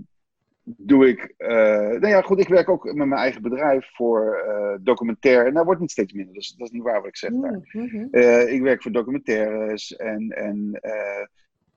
[0.62, 1.48] doe ik, uh,
[1.88, 5.48] nou ja, goed, ik werk ook met mijn eigen bedrijf voor uh, documentaire.
[5.48, 7.68] En dat wordt niet steeds minder, dus dat is niet waar wat ik zeg daar.
[7.72, 8.08] Mm-hmm.
[8.10, 10.80] Uh, ik werk voor documentaires en, en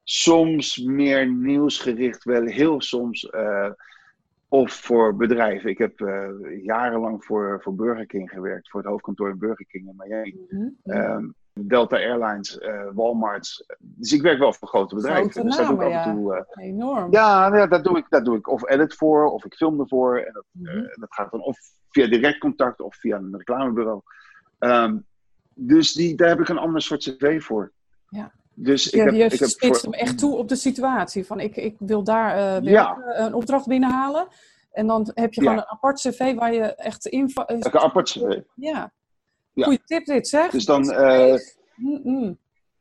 [0.04, 3.30] soms meer nieuwsgericht, wel heel soms.
[4.48, 5.70] of voor bedrijven.
[5.70, 6.00] Ik heb
[6.62, 10.46] jarenlang voor, voor Burger King gewerkt, voor het hoofdkantoor in Burger King in Miami.
[10.50, 10.76] Mm-hmm.
[10.84, 13.66] Um, Delta Airlines, uh, Walmart.
[13.80, 15.32] Dus ik werk wel voor grote bedrijven.
[15.32, 16.04] Grote dus namen, ja.
[16.04, 17.12] Toe, uh, Enorm.
[17.12, 20.18] Ja, ja dat, doe ik, dat doe ik of edit voor, of ik film ervoor.
[20.18, 20.78] En dat, mm -hmm.
[20.78, 24.02] uh, dat gaat dan of via direct contact of via een reclamebureau.
[24.60, 25.06] Um,
[25.56, 27.72] dus die, daar heb ik een ander soort cv voor.
[28.10, 28.32] Ja.
[28.54, 29.92] Dus ik heb, je ik heb spitst voor...
[29.92, 31.26] hem echt toe op de situatie.
[31.26, 32.98] Van ik, ik wil daar ja.
[33.16, 34.28] een opdracht binnenhalen.
[34.72, 37.44] En dan heb je gewoon een apart cv waar je echt info...
[37.46, 38.42] Een apart cv.
[38.56, 38.92] Ja.
[39.54, 39.64] Ja.
[39.64, 40.52] Goeie tip dit, zeg.
[40.52, 40.92] Dus dan...
[40.92, 41.40] Uh,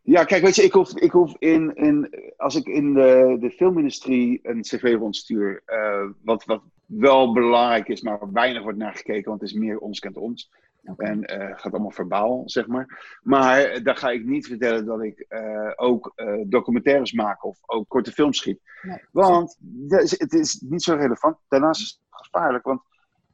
[0.02, 2.14] ja, kijk, weet je, ik hoef, ik hoef in, in...
[2.36, 5.62] Als ik in de, de filmindustrie een cv rondstuur...
[5.66, 9.28] Uh, wat, wat wel belangrijk is, maar weinig wordt naar gekeken...
[9.28, 10.50] want het is meer ons kent ons.
[10.84, 11.08] Okay.
[11.08, 13.18] En uh, gaat allemaal verbaal, zeg maar.
[13.22, 17.88] Maar daar ga ik niet vertellen dat ik uh, ook uh, documentaires maak of ook
[17.88, 18.60] korte films schiet.
[18.82, 19.58] Nee, want
[19.98, 21.36] het is niet zo relevant.
[21.48, 22.80] Daarnaast is het gevaarlijk, want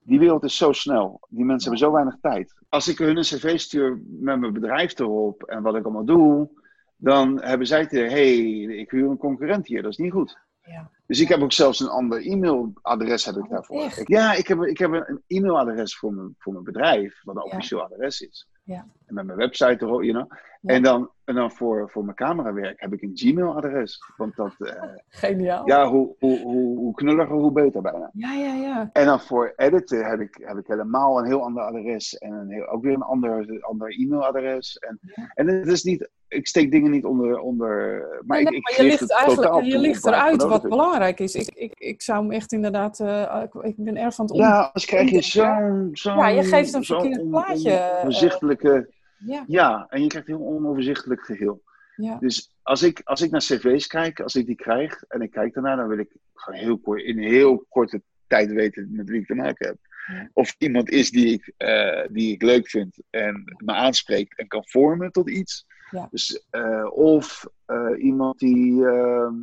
[0.08, 1.20] die wereld is zo snel.
[1.28, 2.54] Die mensen hebben zo weinig tijd.
[2.68, 6.48] Als ik hun een cv stuur met mijn bedrijf erop en wat ik allemaal doe,
[6.96, 10.38] dan hebben zij te hey, ik huur een concurrent hier, dat is niet goed.
[10.62, 10.90] Ja.
[11.06, 13.82] Dus ik heb ook zelfs een ander e-mailadres heb ik oh, daarvoor.
[13.82, 14.08] Echt?
[14.08, 17.50] Ja, ik heb, ik heb een e-mailadres voor mijn, voor mijn bedrijf, wat een ja.
[17.50, 18.48] officieel adres is.
[18.64, 18.86] Ja.
[19.06, 20.38] En met mijn website erop, you know.
[20.60, 20.74] Ja.
[20.74, 23.98] En dan, en dan voor, voor mijn camerawerk heb ik een Gmail-adres.
[24.16, 24.54] Want dat...
[24.58, 24.72] Uh,
[25.08, 25.66] Geniaal.
[25.66, 28.10] Ja, hoe, hoe, hoe, hoe knulliger, hoe beter bijna.
[28.12, 28.90] Ja, ja, ja.
[28.92, 32.18] En dan voor editen heb ik, heb ik helemaal een heel ander adres.
[32.18, 34.76] En een heel, ook weer een ander, ander e-mailadres.
[34.76, 35.30] En, ja.
[35.34, 36.10] en het is niet...
[36.28, 37.38] Ik steek dingen niet onder...
[37.38, 41.34] onder maar, nee, ik, ik maar je ligt eigenlijk je ligt eruit wat belangrijk is.
[41.34, 42.98] Ik, ik, ik zou hem echt inderdaad...
[42.98, 44.40] Uh, ik ben erg van het om...
[44.40, 45.90] Ja, anders krijg je zo'n...
[45.92, 47.98] Zo ja, je geeft een verkeerd plaatje.
[48.02, 48.96] Overzichtelijke...
[49.18, 49.44] Ja.
[49.46, 51.62] ja, en je krijgt een heel onoverzichtelijk geheel.
[51.96, 52.18] Ja.
[52.18, 55.54] Dus als ik, als ik naar cv's kijk, als ik die krijg en ik kijk
[55.54, 59.26] daarna, dan wil ik gewoon heel kort, in heel korte tijd weten met wie ik
[59.26, 59.76] te maken heb.
[60.06, 60.30] Ja.
[60.32, 64.62] Of iemand is die ik, uh, die ik leuk vind en me aanspreekt en kan
[64.66, 65.66] vormen tot iets.
[65.90, 66.08] Ja.
[66.10, 69.34] Dus, uh, of uh, iemand die ehm,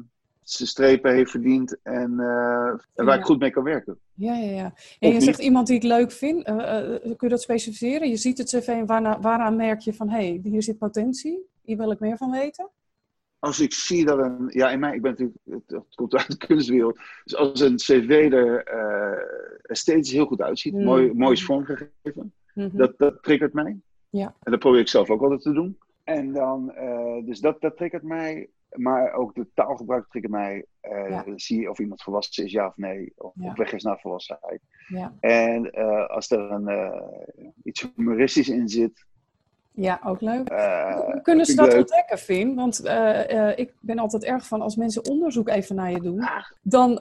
[0.49, 3.99] zijn strepen heeft verdiend en, uh, en waar ik goed mee kan werken.
[4.13, 4.73] Ja, ja, ja.
[4.99, 6.47] En je zegt iemand die ik leuk vind.
[6.47, 8.09] Uh, uh, kun je dat specificeren?
[8.09, 10.09] Je ziet het cv en waarna, waaraan merk je van...
[10.09, 11.39] hé, hey, hier zit potentie.
[11.61, 12.69] Hier wil ik meer van weten.
[13.39, 14.45] Als ik zie dat een...
[14.47, 15.37] Ja, in mij, ik ben natuurlijk...
[15.49, 16.99] Het, het komt uit de kunstwereld.
[17.23, 18.63] Dus als een cv er
[19.61, 20.73] esthetisch heel goed uitziet.
[20.73, 20.83] Mm.
[20.83, 21.91] Mooi, mooi is vormgegeven.
[22.03, 22.71] Mm -hmm.
[22.73, 23.77] dat, dat triggert mij.
[24.09, 24.35] Ja.
[24.43, 25.77] En dat probeer ik zelf ook altijd te doen.
[26.03, 26.73] En dan...
[27.25, 30.65] dus dat, dat triggert mij maar ook de taalgebruik triggert mij.
[30.81, 31.23] Uh, ja.
[31.35, 33.13] Zie je of iemand volwassen is, ja of nee.
[33.15, 33.49] Of ja.
[33.49, 34.61] op weg is naar volwassenheid.
[34.87, 35.15] Ja.
[35.19, 39.05] En uh, als er een, uh, iets humoristisch in zit.
[39.75, 40.49] Ja, ook leuk.
[40.49, 41.77] Hoe kunnen ze dat leuk.
[41.77, 42.55] ontdekken, Finn?
[42.55, 42.85] Want
[43.55, 46.19] ik ben altijd erg van als mensen onderzoek even naar je doen.
[46.19, 46.43] Ah.
[46.61, 46.99] Dan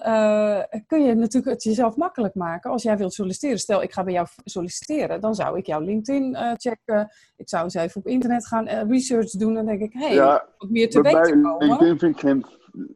[0.87, 2.71] kun je natuurlijk het jezelf makkelijk maken.
[2.71, 3.59] Als jij wilt solliciteren.
[3.59, 5.21] Stel, ik ga bij jou solliciteren.
[5.21, 7.13] Dan zou ik jouw LinkedIn checken.
[7.37, 9.55] Ik zou eens even op internet gaan research doen.
[9.55, 11.67] Dan denk ik, hé, hey, ja, wat meer te weten komen.
[11.67, 12.45] LinkedIn vind ik geen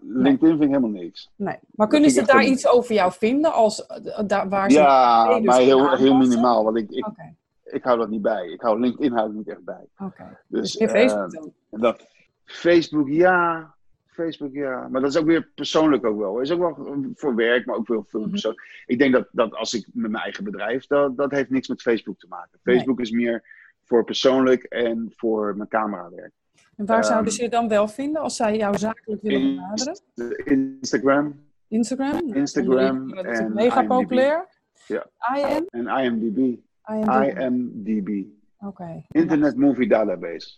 [0.01, 1.31] LinkedIn vind ik helemaal niks.
[1.37, 1.57] Nee.
[1.71, 3.53] Maar kunnen ze daar iets over jou vinden?
[3.53, 3.87] Als,
[4.27, 6.65] daar, waar ze ja, maar heel, heel minimaal.
[6.65, 7.37] Want ik, ik, okay.
[7.71, 8.49] Ik hou dat niet bij.
[8.49, 9.87] Ik hou LinkedIn hou ik niet echt bij.
[9.99, 10.05] Oké.
[10.05, 10.39] Okay.
[10.47, 11.81] Dus, dus Facebook dan?
[11.81, 12.07] Dat,
[12.45, 13.75] Facebook ja.
[14.07, 14.89] Facebook ja.
[14.89, 16.41] Maar dat is ook weer persoonlijk ook wel.
[16.41, 18.63] is ook wel voor werk, maar ook wel veel mm persoonlijk.
[18.63, 18.83] -hmm.
[18.87, 21.83] Ik denk dat, dat als ik met mijn eigen bedrijf, dat, dat heeft niks met
[21.83, 22.59] Facebook te maken.
[22.63, 23.07] Facebook nee.
[23.07, 23.45] is meer
[23.85, 26.33] voor persoonlijk en voor mijn camerawerk.
[26.77, 30.01] En waar um, zouden ze je dan wel vinden als zij jou zakelijk willen benaderen?
[30.45, 31.47] Instagram.
[31.69, 32.35] Instagram?
[32.35, 33.13] Instagram.
[33.13, 33.89] En, en mega IMDb.
[33.89, 34.49] populair.
[34.87, 35.07] Ja.
[35.35, 35.67] IM?
[35.71, 36.59] En IMDb.
[36.89, 37.39] IMDb.
[37.39, 38.25] IMDb.
[38.59, 38.67] Oké.
[38.67, 39.07] Okay.
[39.09, 40.57] Internet Movie Database.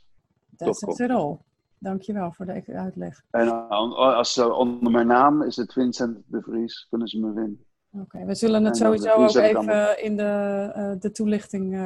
[0.57, 1.39] That's it all.
[1.79, 3.25] Dankjewel voor de uitleg.
[3.31, 7.65] En als ze onder mijn naam is het Vincent de Vries, kunnen ze me vinden.
[7.93, 11.79] Oké, okay, we zullen het sowieso ook even in de, uh, de toelichting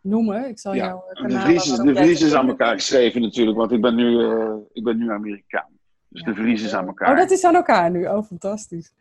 [0.00, 0.48] noemen.
[0.48, 3.72] Ik zal ja, jou de Vries is, de Vries is aan elkaar geschreven natuurlijk, want
[3.72, 4.20] ik ben nu,
[4.72, 5.70] ik ben nu Amerikaan.
[6.08, 6.26] Dus ja.
[6.26, 7.10] de Vries is aan elkaar.
[7.10, 8.06] Oh, dat is aan elkaar nu.
[8.06, 8.92] Oh, fantastisch.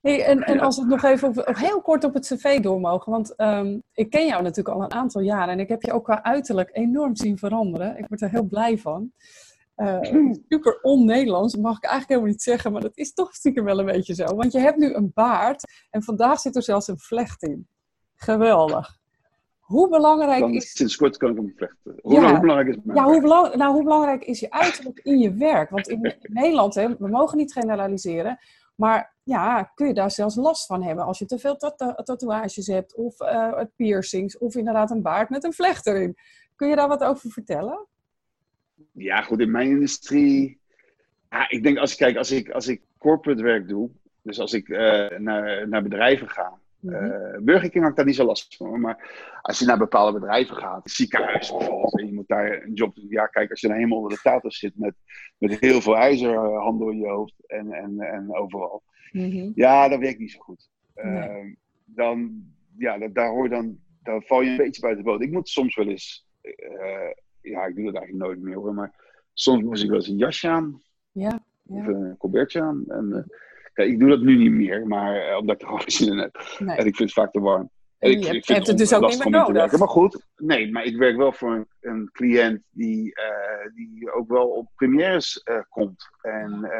[0.00, 3.12] Hey, en, en als we nog even op, heel kort op het cv door mogen.
[3.12, 5.48] Want um, ik ken jou natuurlijk al een aantal jaren.
[5.48, 7.98] En ik heb je ook qua uiterlijk enorm zien veranderen.
[7.98, 9.12] Ik word er heel blij van.
[9.76, 10.00] Uh,
[10.48, 13.86] super on-Nederlands, mag ik eigenlijk helemaal niet zeggen, maar dat is toch stiekem wel een
[13.86, 14.24] beetje zo.
[14.24, 17.66] Want je hebt nu een baard en vandaag zit er zelfs een vlecht in.
[18.14, 18.98] Geweldig.
[19.70, 20.70] Hoe belangrijk Dan, is...
[20.70, 21.98] Sinds kort kan ik hem vlechten.
[22.02, 22.30] Hoe, ja.
[22.30, 23.54] hoe belangrijk is Ja, hoe, belang...
[23.54, 25.70] nou, hoe belangrijk is je uiterlijk in je werk?
[25.70, 28.38] Want in, in Nederland, hè, we mogen niet generaliseren,
[28.80, 31.56] Maar ja, kun je daar zelfs last van hebben als je te veel
[32.04, 36.16] tatoeages hebt of uh, piercings of inderdaad een baard met een vlecht erin.
[36.56, 37.86] Kun je daar wat over vertellen?
[38.92, 40.60] Ja, goed, in mijn industrie.
[41.30, 43.90] Ja, ik denk als ik kijk, als ik, als ik corporate werk doe,
[44.22, 47.44] dus als ik uh, naar, naar bedrijven ga, Mm -hmm.
[47.44, 48.80] Burger King had ik daar niet zo last van.
[48.80, 49.10] Maar
[49.42, 53.06] als je naar bepaalde bedrijven gaat, ziekenhuis bijvoorbeeld, en je moet daar een job doen.
[53.08, 54.94] Ja, kijk, als je dan helemaal onder de tato zit met,
[55.38, 58.82] met heel veel ijzerhandel in je hoofd en, en, en overal.
[59.12, 59.52] Mm -hmm.
[59.54, 60.70] Ja, dat werkt niet zo goed.
[60.94, 61.44] Nee.
[61.44, 61.54] Uh,
[61.84, 62.44] dan,
[62.78, 65.22] ja, dat, daar, hoor dan, daar val je een beetje bij de boot.
[65.22, 67.10] Ik moet soms wel eens, uh,
[67.40, 68.94] ja, ik doe dat eigenlijk nooit meer hoor, maar
[69.32, 70.82] soms moest ik wel eens een jasje aan.
[71.12, 71.44] Ja.
[71.62, 71.78] ja.
[71.78, 72.84] Of een colbertje aan.
[72.88, 73.30] En,
[73.82, 76.56] ik doe dat nu niet meer, maar uh, omdat ik er gewoon zin in heb.
[76.58, 76.76] Nee.
[76.76, 77.70] En ik vind het vaak te warm.
[77.98, 79.78] En ik, je hebt, het dus ook niet meer nodig.
[79.78, 84.28] Maar goed, nee, maar ik werk wel voor een, een cliënt die, uh, die ook
[84.28, 86.08] wel op premières uh, komt.
[86.20, 86.70] En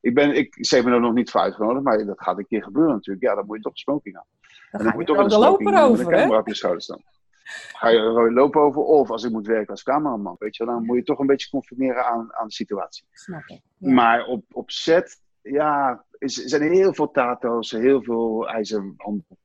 [0.00, 2.62] ik, ben, ik, ze hebben er nog niet voor uitgenodigd, maar dat gaat een keer
[2.62, 3.26] gebeuren natuurlijk.
[3.26, 4.26] Ja, dan moet je toch smoking aan.
[4.70, 6.36] Dan, en dan moet je toch de lopen over, hè?
[6.36, 7.02] op je staan.
[7.44, 10.84] Ga je er lopen over, of als ik moet werken als cameraman, weet je, dan
[10.84, 13.04] moet je toch een beetje conformeren aan, aan de situatie.
[13.12, 13.60] Snap ik.
[13.78, 13.92] Ja.
[13.92, 19.38] Maar op, op set, ja, is, zijn heel veel tato's, heel veel ijzerhandel.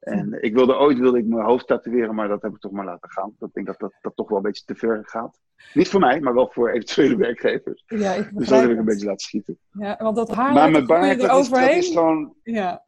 [0.00, 2.84] En ik wilde ooit wilde ik mijn hoofd tatoeëren, maar dat heb ik toch maar
[2.84, 3.34] laten gaan.
[3.40, 5.40] Ik denk dat dat, dat toch wel een beetje te ver gaat.
[5.74, 7.84] Niet voor mij, maar wel voor eventuele werkgevers.
[7.86, 9.58] Ja, ik dus dat heb ik een beetje laten schieten.
[9.70, 12.34] Ja, want dat haar maar mijn baard, dat is, dat is gewoon...
[12.42, 12.84] Ja.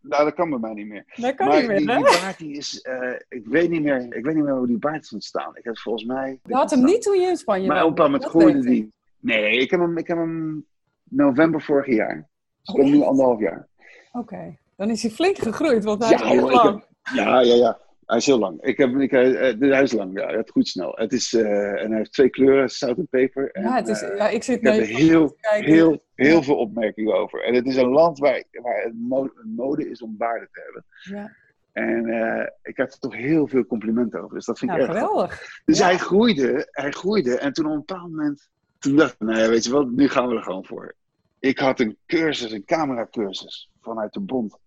[0.00, 1.04] Nou, dat kan bij mij niet meer.
[1.16, 1.96] Dat kan maar niet meer, die, hè?
[1.96, 2.86] die baard, die is...
[2.88, 5.56] Uh, ik, weet niet meer, ik weet niet meer hoe die baard is ontstaan.
[5.56, 6.40] Ik heb volgens mij...
[6.42, 8.92] Je had hem niet toen je in Spanje Maar op het groeide die...
[9.20, 10.66] Nee, ik heb hem, ik heb hem
[11.08, 12.28] november vorig jaar.
[12.62, 13.68] Dus ik ben nu anderhalf jaar.
[14.12, 14.58] Oké, okay.
[14.76, 16.70] dan is hij flink gegroeid, want hij ja, is heel lang.
[16.70, 17.78] Heb, ja, ja, ja.
[18.06, 18.62] Hij is heel lang.
[18.62, 20.26] Ik heb, ik, uh, hij is lang, ja.
[20.26, 20.92] Het goed snel.
[20.94, 23.50] Het is, uh, en hij heeft twee kleuren, zout en peper.
[23.50, 27.14] En, ja, het is, ja, ik zit ik heb er heel, heel, heel veel opmerkingen
[27.14, 27.42] over.
[27.44, 28.94] En het is een land waar, waar het
[29.56, 30.84] mode is om waarde te hebben.
[31.00, 31.32] Ja.
[31.72, 34.34] En uh, ik heb er toch heel veel complimenten over.
[34.34, 35.60] Dus dat vind ik ja, erg geweldig.
[35.64, 35.84] Dus ja.
[35.84, 37.38] hij groeide, hij groeide.
[37.38, 38.48] En toen op een bepaald moment,
[38.78, 40.94] toen dacht ik, nou ja, weet je wat, nu gaan we er gewoon voor.
[41.38, 44.58] Ik had een cursus, een cameracursus vanuit de bond.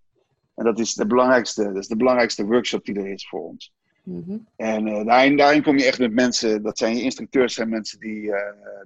[0.56, 3.74] En dat is de belangrijkste, dat is de belangrijkste workshop die er is voor ons.
[4.04, 4.48] Mm -hmm.
[4.56, 8.00] En uh, daarin, daarin kom je echt met mensen, dat zijn je instructeurs, zijn mensen
[8.00, 8.34] die uh,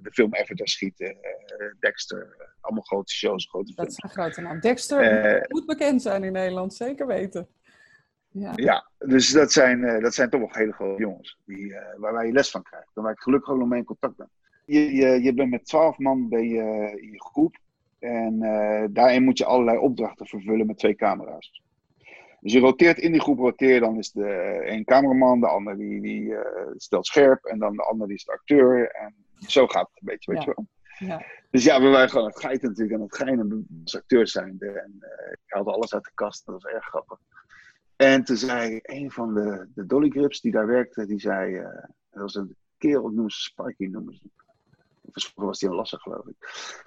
[0.02, 3.96] de film Avatar schieten, uh, Dexter, allemaal grote shows, grote dat films.
[3.96, 4.60] is een grote naam.
[4.60, 7.48] Dexter moet bekend zijn in Nederland, zeker weten.
[8.28, 12.26] Ja, ja dus dat zijn, dat zijn toch wel hele grote jongens, die, waar, waar
[12.26, 12.90] je les van krijgt.
[12.94, 14.30] Waar ik gelukkig ook nog mee in contact ben.
[14.64, 17.56] Je, je, je bent met twaalf man ben je in je groep.
[17.98, 21.62] En uh, daarin moet je allerlei opdrachten vervullen met twee camera's.
[22.40, 26.00] Dus je roteert in die groep, roteer dan is de een cameraman, de ander die,
[26.00, 26.40] die uh,
[26.76, 28.90] stelt scherp en dan de ander die is de acteur.
[28.90, 30.48] En zo gaat het een beetje, weet ja.
[30.48, 30.66] je wel.
[31.08, 31.24] Ja.
[31.50, 34.66] Dus ja, we waren gewoon het geiten natuurlijk en het geinen als acteur zijnde.
[34.66, 37.18] En uh, ik haalde alles uit de kast, dat was erg grappig.
[37.96, 41.62] En toen zei een van de, de Dolly Grips die daar werkte, die zei,
[42.10, 44.30] dat was een kerel, noemen ze Sparky, noemen ze
[45.22, 46.36] Vroeger was hij een lasser, geloof ik.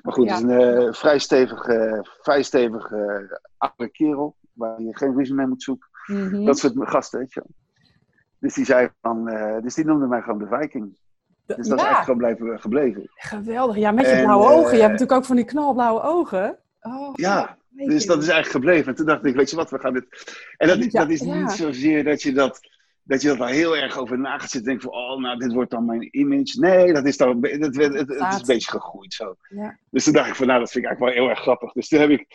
[0.02, 0.36] Maar goed, Ja.
[0.36, 2.96] het is een uh, vrij stevige, vrij stevige
[3.30, 4.36] uh, oude kerel.
[4.54, 5.90] Waar je geen ruzie mee moet zoeken.
[6.06, 6.46] Mm -hmm.
[6.46, 7.56] Dat soort gasten, weet je wel.
[8.40, 10.98] Dus die zei van, uh, dus die noemde mij gewoon de Viking.
[11.46, 11.64] Dus dat ja.
[11.64, 13.10] is eigenlijk gewoon blijven, gebleven.
[13.16, 13.76] Geweldig.
[13.76, 14.62] Ja, met je En, blauwe ogen.
[14.62, 16.58] Je eh, hebt natuurlijk ook van die knalblauwe ogen.
[16.82, 18.88] Oh, Ja, Dus dat is eigenlijk gebleven.
[18.88, 20.36] En toen dacht ik, weet je wat, we gaan dit.
[20.58, 21.34] En dat, Ja, dat is ja.
[21.34, 22.60] niet zozeer dat je dat.
[23.08, 24.70] Dat je dat daar heel erg over na gaat zitten.
[24.70, 26.60] Denken van, oh, nou, dit wordt dan mijn image.
[26.60, 27.38] Nee, dat is dan.
[27.42, 29.36] Het, het, is een beetje gegroeid zo.
[29.50, 29.80] Ja.
[29.90, 31.72] Dus toen dacht ik van, nou, dat vind ik eigenlijk wel heel erg grappig.
[31.72, 32.28] Dus toen heb ik,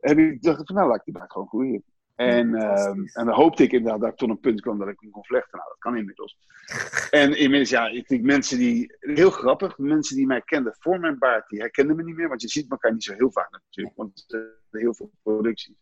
[0.00, 1.82] heb ik dacht ik van, nou, laat ik die baak gewoon groeien.
[2.14, 4.88] En, Ja, ehm, en dan hoopte ik inderdaad dat ik tot een punt kwam dat
[4.88, 5.58] ik hem kon vlechten.
[5.58, 6.38] Nou, dat kan inmiddels.
[7.10, 11.18] En inmiddels, ja, ik denk mensen die, heel grappig, mensen die mij kenden voor mijn
[11.18, 12.28] baard, die herkenden me niet meer.
[12.28, 15.76] Want je ziet elkaar niet zo heel vaak natuurlijk, want er zijn heel veel producties.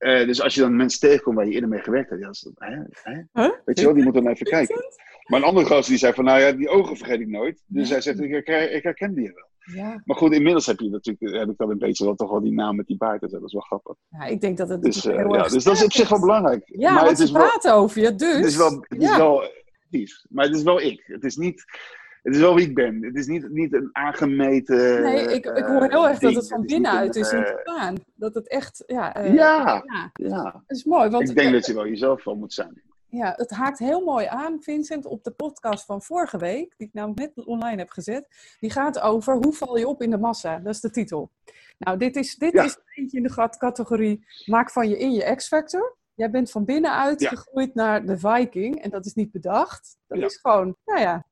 [0.00, 2.40] Eh, dus als je dan mensen tegenkomt waar je eerder mee gewerkt hebt, ja, is
[2.40, 2.76] dat, hè,
[3.12, 3.42] hè?
[3.42, 3.50] Huh?
[3.64, 4.84] weet je wel, die moeten dan even kijken.
[5.26, 7.62] Maar een andere gast die zei van, nou ja, die ogen vergeet ik nooit.
[7.66, 9.48] Dus hij zegt, ik, herken- ik herken die wel.
[9.84, 10.02] Ja.
[10.04, 12.52] Maar goed, inmiddels heb, je natuurlijk, heb ik dan een beetje wel, toch wel die
[12.52, 13.20] naam met die baard.
[13.20, 13.96] Dat is wel grappig.
[14.08, 16.62] ja, ik denk dat het Dus, heel ja, dus dat is op zich wel belangrijk.
[16.64, 18.36] Ja, maar het is wel, praten over je, dus.
[18.36, 19.48] het is wel, het is wel.
[20.28, 21.02] Maar het is wel ik.
[21.06, 21.64] Het is niet,
[22.22, 23.02] het is wel wie ik ben.
[23.04, 25.02] Het is niet, niet een aangemeten.
[25.02, 27.94] Nee, ik, ik hoor eh, heel erg dat het van binnenuit is eh, ontstaan.
[28.14, 29.14] Dat het echt, ja...
[29.14, 29.82] eh, Ja.
[29.86, 30.10] ja.
[30.12, 32.82] ja, Dat is mooi, want ik denk dat je wel jezelf wel moet zijn.
[33.06, 36.92] ja, het haakt heel mooi aan, Vincent, op de podcast van vorige week, die ik
[36.94, 38.26] nou net online heb gezet.
[38.60, 40.58] Die gaat over hoe val je op in de massa.
[40.58, 41.30] Dat is de titel.
[41.78, 42.64] Nou, dit is, dit Ja.
[42.64, 45.96] is eentje in de categorie maak van je in je X-factor.
[46.14, 47.28] Jij bent van binnenuit Ja.
[47.28, 49.96] gegroeid naar de Viking en dat is niet bedacht.
[50.06, 50.24] Dat Ja.
[50.24, 51.24] is gewoon, nou ja,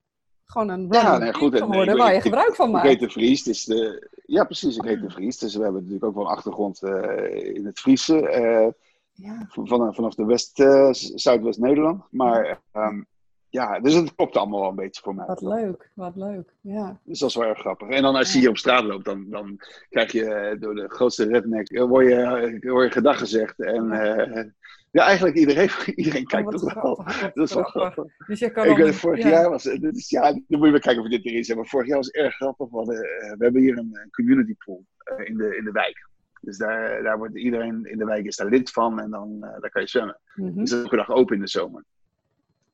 [0.53, 2.87] Gewoon een Ja, nee, goed, en geworden ik- waar je ik- gebruik van Ik maakt.
[2.87, 5.39] heet de Vries, dus de, ja precies, ik heet de Vries.
[5.39, 8.69] Dus we hebben natuurlijk ook wel een achtergrond eh, in het Friese, eh,
[9.13, 12.03] Ja, van, vanaf de West, eh, Zuidwest-Nederland.
[12.11, 13.03] Maar ehm,
[13.49, 15.27] ja, dus het klopt allemaal wel een beetje voor mij.
[15.27, 16.53] wat leuk, wat leuk.
[16.61, 17.89] Ja, Dus dat is wel erg grappig.
[17.89, 20.89] En dan als je hier op straat loopt, dan, dan krijg je eh, door de
[20.89, 23.61] grootste redneck, eh, word je, eh, word je gedag gezegd.
[23.61, 24.45] En eh,
[24.91, 25.69] ja, eigenlijk iedereen,
[26.03, 26.95] iedereen kijkt Oh, wat ook wel.
[26.95, 28.05] grappig, Dat is wel grappig.
[28.27, 29.29] Dus je kan Ik, dan- weet, vorig ja.
[29.31, 31.57] jaar was dit is, ja, dan moet je maar kijken of je dit erin zet.
[31.57, 32.71] Maar vorig jaar was het erg grappig.
[32.71, 35.71] We, hadden, eh, we hebben hier een, eh, community pool eh, in, de, in de
[35.73, 36.07] wijk.
[36.41, 39.61] Dus daar, daar wordt iedereen in de wijk is daar lid van en dan eh,
[39.61, 40.19] daar kan je zwemmen.
[40.35, 40.47] Mhm.
[40.59, 41.85] Dus dat is elke dag open in de zomer.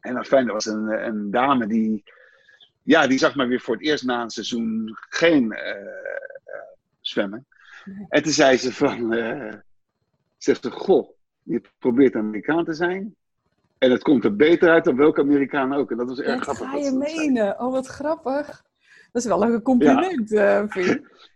[0.00, 2.02] En dan fijn, er was een, een dame die,
[2.82, 5.54] ja, die zag mij weer voor het eerst na een seizoen geen
[7.00, 7.46] zwemmen.
[7.84, 8.06] Nee.
[8.08, 9.12] En toen zei ze van,
[10.38, 11.08] zegt ze, goh,
[11.44, 13.14] je probeert Amerikaan te zijn.
[13.78, 15.90] En het komt er beter uit dan welke Amerikaan ook.
[15.90, 16.70] En dat was erg Dat grappig.
[16.70, 17.60] ga je dat menen.
[17.60, 18.62] Oh, wat grappig.
[19.12, 21.06] Dat is wel een compliment, eh Vin.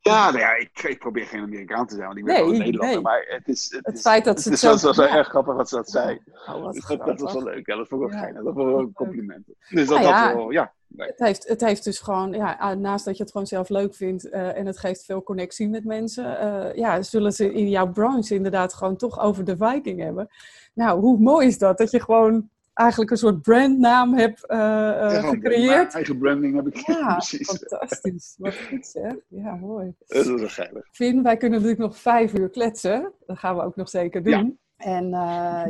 [0.00, 2.86] Ja, nou ja, ik, ik probeer geen Amerikaan te zijn, want ik ben Nee, Nederlander.
[2.94, 3.00] nee.
[3.00, 3.70] Maar het is...
[3.74, 4.86] Het, Het is, feit dat ze het het is zo...
[4.86, 5.16] wel, wel Ja.
[5.16, 6.20] erg grappig wat ze dat zei.
[6.46, 7.66] Oh, wat dat, dat was wel leuk.
[7.66, 8.32] Ja, dat vond ik wel Ja.
[8.32, 9.46] Dat was wel een compliment.
[9.68, 10.34] Dus dat, Nou dat ja.
[10.34, 10.72] wel, ja.
[10.88, 11.06] Nee.
[11.08, 14.28] Het heeft, het heeft dus gewoon, ja, naast dat je het gewoon zelf leuk vindt
[14.28, 18.34] eh, en het geeft veel connectie met mensen, eh, ja, zullen ze in jouw branche
[18.34, 20.28] inderdaad gewoon toch over de Viking hebben.
[20.74, 21.78] Nou, hoe mooi is dat?
[21.78, 25.94] Dat je gewoon eigenlijk een soort brandnaam hebt eh, Ja, Mijn gecreëerd.
[25.94, 26.86] eigen branding heb ik.
[26.86, 27.48] Ja, precies.
[27.48, 28.34] fantastisch.
[28.38, 29.14] Wat goed zeg.
[29.28, 29.94] Ja, mooi.
[30.06, 30.88] Dat is wel geinig.
[30.90, 33.12] Finn, wij kunnen natuurlijk nog vijf uur kletsen.
[33.26, 34.58] Dat gaan we ook nog zeker doen.
[34.76, 35.10] En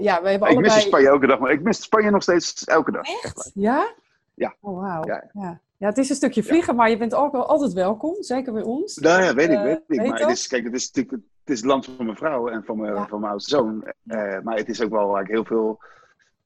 [0.00, 0.80] ja, we hebben Ik mis allebei...
[0.80, 3.22] Spanje elke dag, maar ik mis Spanje nog steeds elke dag.
[3.22, 3.50] Echt?
[3.54, 3.94] Ja?
[4.38, 4.54] Ja.
[4.60, 5.04] Oh, wauw.
[5.06, 5.30] Ja.
[5.32, 5.60] Ja.
[5.76, 5.86] Ja.
[5.86, 8.22] het is een stukje vliegen, maar je bent ook wel altijd welkom.
[8.22, 8.96] Zeker bij ons.
[8.96, 9.82] Nou ja, weet ik, Eh, weet ik.
[9.86, 12.64] weet Maar het is, kijk, het is natuurlijk het, is land van mijn vrouw en
[12.64, 13.06] van mijn, Ja.
[13.06, 13.84] van mijn oudste zoon.
[14.06, 15.78] Eh, maar het is ook wel waar ik heel veel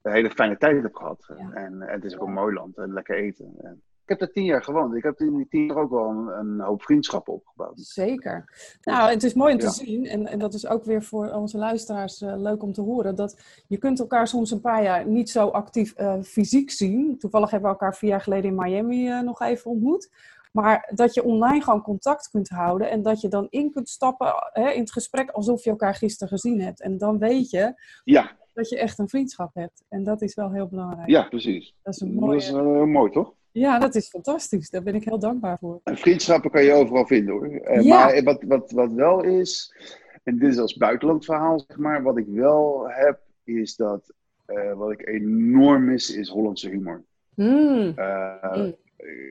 [0.01, 1.25] een hele fijne tijd heb gehad.
[1.27, 1.35] Ja.
[1.53, 3.53] En, en het is ook een mooi land en lekker eten.
[3.61, 4.95] En heb daar tien jaar gewoond.
[4.95, 7.79] Ik heb in die tien jaar ook wel een, een hoop vriendschappen opgebouwd.
[7.79, 8.45] Zeker.
[8.81, 9.71] Nou, het is mooi om te Ja.
[9.71, 13.15] zien, en, en dat is ook weer voor onze luisteraars eh, leuk om te horen,
[13.15, 17.17] dat je kunt elkaar soms een paar jaar niet zo actief eh, fysiek zien.
[17.19, 20.09] Toevallig hebben we elkaar vier jaar geleden in Miami eh, nog even ontmoet.
[20.51, 24.33] Maar dat je online gewoon contact kunt houden en dat je dan in kunt stappen
[24.53, 26.81] hè, in het gesprek alsof je elkaar gisteren gezien hebt.
[26.81, 27.73] En dan weet je
[28.03, 29.83] Ja, dat je echt een vriendschap hebt.
[29.89, 31.09] En dat is wel heel belangrijk.
[31.09, 31.73] ja, precies.
[31.83, 32.37] Dat is een Dat mooie...
[32.37, 33.33] is eh, mooi, toch?
[33.53, 34.69] Ja, dat is fantastisch.
[34.69, 35.79] Daar ben ik heel dankbaar voor.
[35.83, 37.45] En vriendschappen kan je overal vinden hoor.
[37.47, 38.05] Eh, Ja.
[38.05, 39.75] Maar wat, wat, wat wel is,
[40.23, 44.13] en dit is als buitenlandverhaal zeg maar, wat ik wel heb, is dat
[44.45, 47.03] eh, wat ik enorm mis, is Hollandse humor.
[47.35, 47.93] Hmm.
[47.95, 48.73] Eh, Mm.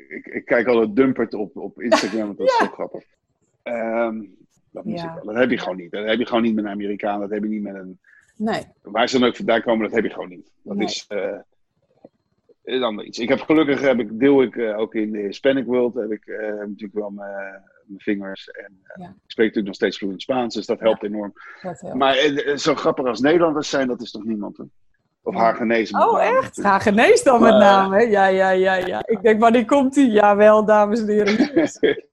[0.08, 3.04] ik, ik kijk altijd Dumpert op, op Instagram, want dat is zo grappig.
[3.62, 4.20] Ehm,
[4.70, 5.20] dat, Ja.
[5.24, 5.90] dat heb je gewoon niet.
[5.90, 7.98] Dat heb je gewoon niet met een Amerikaan, dat heb je niet met een...
[8.36, 8.62] Nee.
[8.82, 10.50] Waar ze dan ook vandaan komen, dat heb je gewoon niet.
[10.62, 10.86] Dat Nee.
[10.86, 11.06] is...
[12.62, 13.18] eh, is ander iets.
[13.18, 16.26] Ik heb gelukkig heb ik, deel ik eh, ook in de Hispanic World heb ik
[16.26, 18.48] eh, natuurlijk wel mijn mijn vingers.
[18.50, 19.04] En Ja.
[19.04, 21.32] ik spreek natuurlijk nog steeds vloeiend Spaans, dus dat helpt enorm.
[21.62, 21.96] Dat helpt.
[21.96, 22.16] Maar
[22.56, 24.56] zo grappig als Nederlanders zijn, dat is toch niemand?
[24.56, 24.64] Hè?
[25.22, 25.40] Of Ja.
[25.40, 25.98] Hagenezen.
[25.98, 26.36] met Oh, name.
[26.38, 26.62] echt?
[26.62, 28.10] Hagenees dan met name?
[28.10, 29.02] Ja, ja, ja, ja.
[29.06, 30.04] Ik denk, wanneer komt hij?
[30.04, 31.36] Jawel, dames en heren.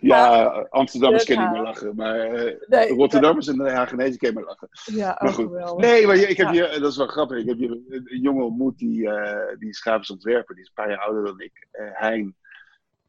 [0.00, 4.18] ja, Amsterdammers Den kunnen niet meer lachen, maar eh, Nee, de Rotterdammers en de Hagenezen
[4.18, 4.68] kunnen meer lachen.
[4.84, 5.76] Ja, Maar goed.
[5.76, 8.78] Nee, maar ik heb hier, dat is wel grappig, ik heb hier een, jongen ontmoet
[8.78, 11.86] die, eh die is grafisch ontwerper, die is een paar jaar ouder dan ik, eh,
[11.92, 12.36] Hein.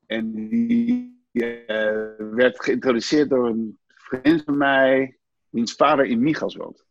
[0.05, 5.17] En die eh, werd geïntroduceerd door een vriend van mij,
[5.49, 6.85] wiens vader in Migas woont.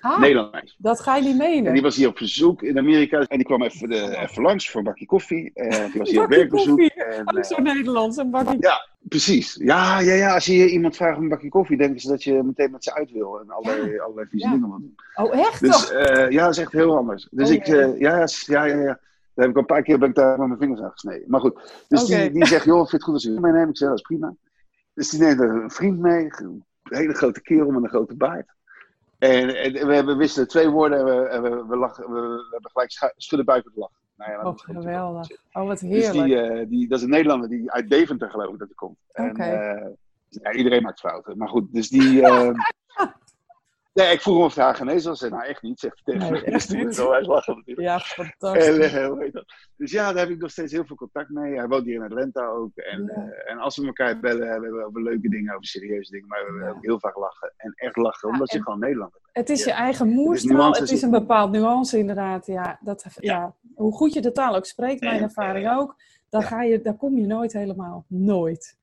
[0.00, 0.74] Ah, Nederland meisje.
[0.78, 1.72] dat ga je niet En menen.
[1.72, 3.18] die was hier op verzoek in Amerika.
[3.20, 5.50] En die kwam even, de, even langs voor een bakje koffie.
[5.54, 6.78] En die was hier op Bakje werkbezoek.
[6.78, 7.04] koffie.
[7.04, 8.56] En, eh, zo Nederlands, een bakje.
[8.60, 9.54] ja, precies.
[9.62, 12.22] Ja, ja, ja, als je hier iemand vraagt om een bakje koffie, denken ze dat
[12.22, 13.40] je meteen met ze uit wil.
[13.40, 14.52] En allerlei, allerlei vieze Ja.
[14.52, 14.94] dingen wil doen.
[15.14, 15.60] Oh, echt?
[15.60, 17.28] Dus eh, ja, dat is echt heel anders.
[17.30, 19.00] Dus Oh, ik, eh, ja, ja, ja, ja.
[19.34, 21.24] Daar heb ik een paar keer ben ik daar met mijn vingers aan gesneden.
[21.30, 23.68] Maar goed, dus die, die zegt, joh, vind je het goed als ik meeneem?
[23.68, 24.34] Ik zeg, dat is prima.
[24.94, 28.56] Dus die neemt een vriend mee, een hele grote kerel met een grote baard.
[29.18, 32.46] En, en we, we wisten twee woorden en we, en we, we, lachen, we, we
[32.50, 33.96] hebben gelijk schu- schudden buiten te lachen.
[34.16, 35.28] Nou ja, Oh, geweldig.
[35.52, 36.24] Oh, wat Dus heerlijk.
[36.26, 38.96] die, eh, die, dat is een Nederlander die uit Deventer geloof ik dat hij komt.
[39.12, 39.86] Eh,
[40.28, 41.36] ja, iedereen maakt fouten.
[41.38, 42.22] Maar goed, dus die...
[44.04, 45.20] nee, ik vroeg hem of hij Hagenees was.
[45.20, 46.94] Hij nou echt niet, zegt hij tegen Nee, echt niet.
[46.94, 47.86] zo uit lachen natuurlijk.
[47.88, 48.92] Ja, fantastisch.
[48.96, 49.44] hoe heet dat?
[49.76, 51.54] Dus ja, daar heb ik nog steeds heel veel contact mee.
[51.56, 52.76] Hij woont hier in Atlanta ook.
[52.76, 53.22] En, Ja.
[53.22, 56.28] eh, en als we elkaar bellen, hebben we over leuke dingen, over serieuze dingen.
[56.28, 56.76] Maar we hebben Ja.
[56.76, 57.52] ook heel vaak lachen.
[57.56, 59.36] En echt lachen, Ja, omdat je gewoon Nederlander bent.
[59.48, 60.72] Het is je eigen moerstaal.
[60.72, 62.46] Het is een bepaald nuance inderdaad.
[62.46, 63.54] Ja, dat, ja.
[63.74, 65.96] Hoe goed je de taal ook spreekt, mijn ervaring ook,
[66.28, 68.04] dan, ga je, dan kom je nooit helemaal.
[68.08, 68.77] Nooit.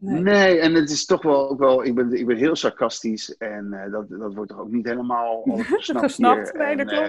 [0.00, 0.20] Nee.
[0.22, 0.58] Nee.
[0.58, 3.36] en het is toch wel, ook wel ik, ben, ik ben heel sarcastisch.
[3.36, 5.42] En eh, dat, dat wordt toch ook niet helemaal
[5.78, 6.52] gesnapt.
[6.54, 7.08] Nee, En, dat eh.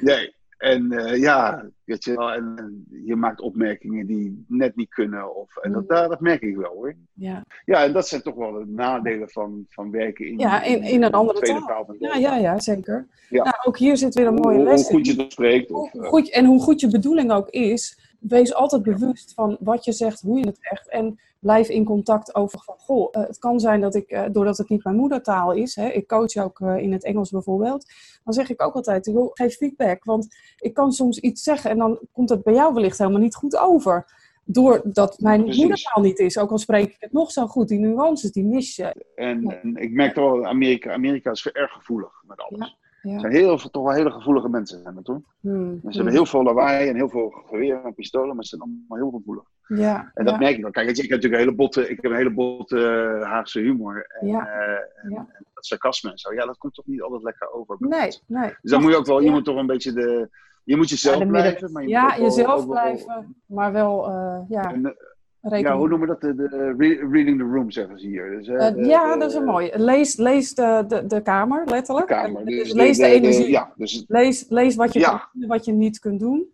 [0.00, 0.34] Nee.
[0.58, 5.36] En eh, ja, weet je wel, en, en je maakt opmerkingen die net niet kunnen.
[5.36, 6.08] Of, en dat, Mm.
[6.08, 6.94] dat merk ik wel hoor.
[7.12, 10.82] Ja, Ja, en dat zijn toch wel de nadelen van, van werken in, Ja, in-
[10.82, 11.68] in een andere tweede taal.
[11.68, 11.84] taal.
[11.84, 13.06] van ja, de- ja, ja zeker.
[13.28, 13.42] Ja.
[13.44, 15.70] Nou, ook hier zit weer een mooie hoe, les hoe goed je dat spreekt.
[15.70, 19.84] Of, Hoe goed, en hoe goed je bedoeling ook is, wees altijd bewust van wat
[19.84, 20.88] je zegt, hoe je het zegt.
[20.88, 24.58] En blijf in contact over van, goh, eh, het kan zijn dat ik, eh, doordat
[24.58, 27.86] het niet mijn moedertaal is, hè, ik coach ook eh, in het Engels bijvoorbeeld,
[28.24, 30.04] dan zeg ik ook altijd, joh, geef feedback.
[30.04, 33.34] Want ik kan soms iets zeggen en dan komt het bij jou wellicht helemaal niet
[33.34, 34.22] goed over.
[34.44, 35.60] Doordat mijn Precies.
[35.60, 38.76] moedertaal niet is, ook al spreek ik het nog zo goed, die nuances, die mis
[38.76, 39.04] je.
[39.14, 39.54] en, Ja.
[39.62, 42.76] en ik merk toch wel, Amerika, Amerika is erg gevoelig met alles.
[43.02, 43.12] Ja.
[43.14, 45.22] Er zijn heel veel, toch wel hele gevoelige mensen zijn dat hoor.
[45.40, 48.60] Hmm, Ze hebben heel veel lawaai en heel veel geweren en pistolen, maar ze zijn
[48.60, 49.44] allemaal heel gevoelig.
[49.66, 50.70] Ja, En dat ja, merk ik wel.
[50.70, 52.78] Kijk, ik heb natuurlijk een hele botte, ik heb een hele botte
[53.20, 54.06] eh, Haagse humor.
[54.20, 54.46] En, Ja.
[54.46, 54.68] eh,
[55.04, 55.16] en, Ja.
[55.16, 56.32] en dat sarcasme en zo.
[56.34, 57.76] Ja, dat komt toch niet altijd lekker over.
[57.78, 58.52] nee, nee.
[58.62, 59.32] Dus dan moet je ook wel, je Ja.
[59.32, 60.28] moet toch een beetje de,
[60.64, 61.72] je moet jezelf de blijven.
[61.72, 64.96] Maar je ja, moet ook wel- jezelf wel- blijven, maar wel, eh, ja, En,
[65.40, 65.66] rekening.
[65.68, 66.36] ja, hoe noemen we dat?
[66.36, 68.30] De, de re- reading the room, zeggen ze hier.
[68.30, 69.78] Dus, de- ja, de- dat is een mooie.
[69.78, 72.06] Lees, lees de, de, de kamer, De letterlijk.
[72.06, 72.44] kamer.
[72.44, 73.50] Dus lees de, energie.
[73.50, 75.06] ja, dus Lees, lees wat je
[75.40, 76.52] en wat je niet kunt doen.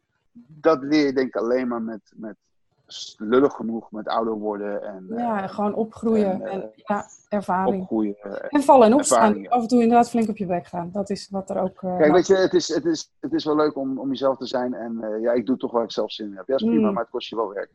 [0.49, 2.37] dat leer je denk ik alleen maar met, met
[3.19, 7.81] lullig genoeg, met ouder worden en eh, Ja, gewoon opgroeien en, en, eh, ja, ervaring.
[7.83, 8.17] opgroeien.
[8.23, 9.23] eh, En vallen en opstaan.
[9.23, 9.51] ervaringen.
[9.51, 10.91] Af en toe inderdaad flink op je bek gaan.
[10.93, 11.83] Dat is wat er ook...
[11.83, 14.37] eh, Kijk, weet je, het is, het is, het is wel leuk om, om jezelf
[14.37, 14.75] te zijn.
[14.75, 16.47] En eh, ja, ik doe toch waar ik zelf zin in heb.
[16.49, 16.93] Ja, is prima, Mm.
[16.95, 17.71] maar het kost je wel werk.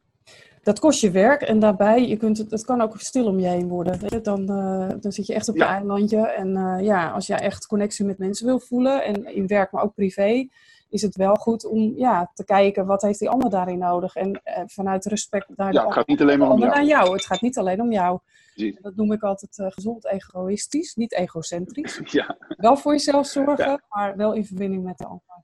[0.64, 3.48] Dat kost je werk en daarbij, je kunt het, het kan ook stil om je
[3.48, 4.24] heen worden.
[4.24, 5.70] Dan, eh, dan zit je echt op je Ja.
[5.70, 6.28] eilandje.
[6.28, 9.84] En eh, ja, als jij echt connectie met mensen wil voelen, en in werk, maar
[9.84, 10.48] ook privé,
[10.90, 14.16] is het wel goed om ja, te kijken wat heeft die ander daarin nodig.
[14.16, 16.84] En eh, vanuit respect naar de Ja, het gaat niet alleen maar om jou.
[16.86, 17.14] jou.
[17.14, 18.20] Het gaat niet alleen om jou.
[18.54, 18.78] Precies.
[18.82, 22.00] Dat noem ik altijd eh, gezond egoïstisch, niet egocentrisch.
[22.12, 23.80] Ja, Wel voor jezelf zorgen, Ja.
[23.90, 25.35] maar wel in verbinding met de ander.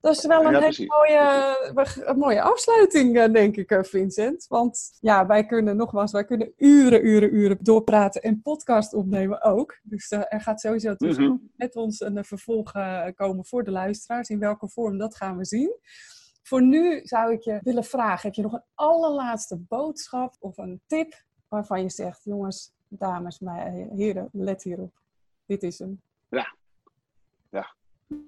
[0.00, 0.86] Dat is wel een Ja, hele precies.
[0.88, 4.46] mooie, een mooie afsluiting, eh, denk ik, eh, Vincent.
[4.48, 9.78] Want ja, wij kunnen nogmaals, wij kunnen uren, uren, uren doorpraten en podcast opnemen ook.
[9.82, 11.36] Dus eh, er gaat sowieso Mhm.
[11.56, 12.72] met ons een vervolg
[13.14, 14.28] komen voor de luisteraars.
[14.28, 15.76] In welke vorm, dat gaan we zien.
[16.42, 20.80] Voor nu zou ik je willen vragen, heb je nog een allerlaatste boodschap of een
[20.86, 21.14] tip
[21.48, 24.92] waarvan je zegt, jongens, dames, me- heren, let hierop.
[25.46, 26.00] Dit is hem.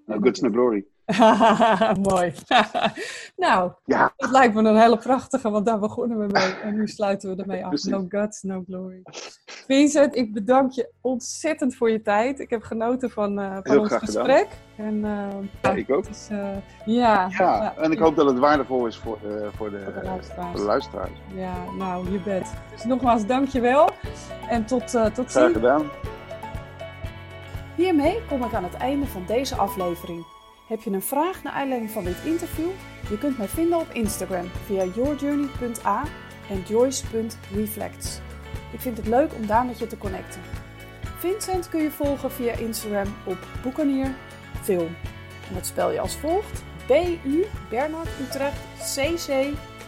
[0.07, 0.87] no goods, no glory.
[2.11, 2.33] Mooi.
[3.37, 6.55] nou, Ja, dat lijkt me een hele prachtige, want daar begonnen we mee.
[6.63, 7.69] En nu sluiten we ermee af.
[7.69, 7.91] Precies.
[7.91, 9.03] No guts, no glory.
[9.67, 12.41] Vincent, ik bedank je ontzettend voor je tijd.
[12.41, 14.25] Ik heb genoten van, eh, van Heel ons graag gedaan.
[14.25, 14.49] gesprek.
[14.77, 16.05] En, eh, Ja, ik ook.
[16.31, 16.49] eh,
[16.85, 20.07] ja, ja, en ik hoop dat het waardevol is voor de, voor de, Voor de
[20.09, 20.51] luisteraars.
[20.51, 21.11] voor de luisteraars.
[21.35, 22.53] Ja, nou, je bent.
[22.75, 23.91] Dus nogmaals, dank je wel.
[24.49, 25.55] En tot, eh, tot Graag ziens.
[25.57, 25.83] gedaan.
[27.77, 30.25] Hiermee kom ik aan het einde van deze aflevering.
[30.67, 32.69] Heb je een vraag naar aanleiding van dit interview?
[33.11, 36.03] Je kunt mij vinden op Instagram via yourjourney.a
[36.51, 38.19] en joyce.reflects.
[38.73, 40.41] Ik vind het leuk om daar met je te connecten.
[41.19, 44.14] Vincent kun je volgen via Instagram op Boekanier
[44.62, 44.97] Film.
[45.49, 48.59] En dat spel je als volgt: B-U Bernard Utrecht
[48.95, 49.31] C-C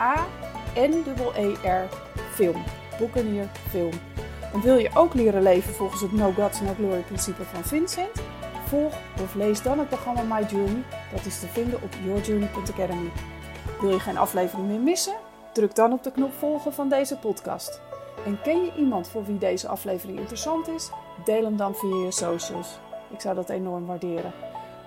[0.00, 0.26] A
[0.74, 1.04] N
[1.34, 1.88] E R
[2.34, 2.62] Film.
[2.98, 3.94] Boekanier Film.
[4.52, 8.37] En wil je ook leren leven volgens het No Gods No Glory principe van Vincent?
[8.68, 10.82] Volg of lees dan het programma My Journey.
[11.12, 13.10] Dat is te vinden op yourjourney.academy.
[13.80, 15.14] Wil je geen aflevering meer missen?
[15.52, 17.80] Druk dan op de knop volgen van deze podcast.
[18.24, 20.90] En ken je iemand voor wie deze aflevering interessant is?
[21.24, 22.78] Deel hem dan via je socials.
[23.10, 24.32] Ik zou dat enorm waarderen.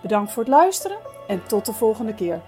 [0.02, 2.42] Bedankt voor het luisteren en tot de volgende keer.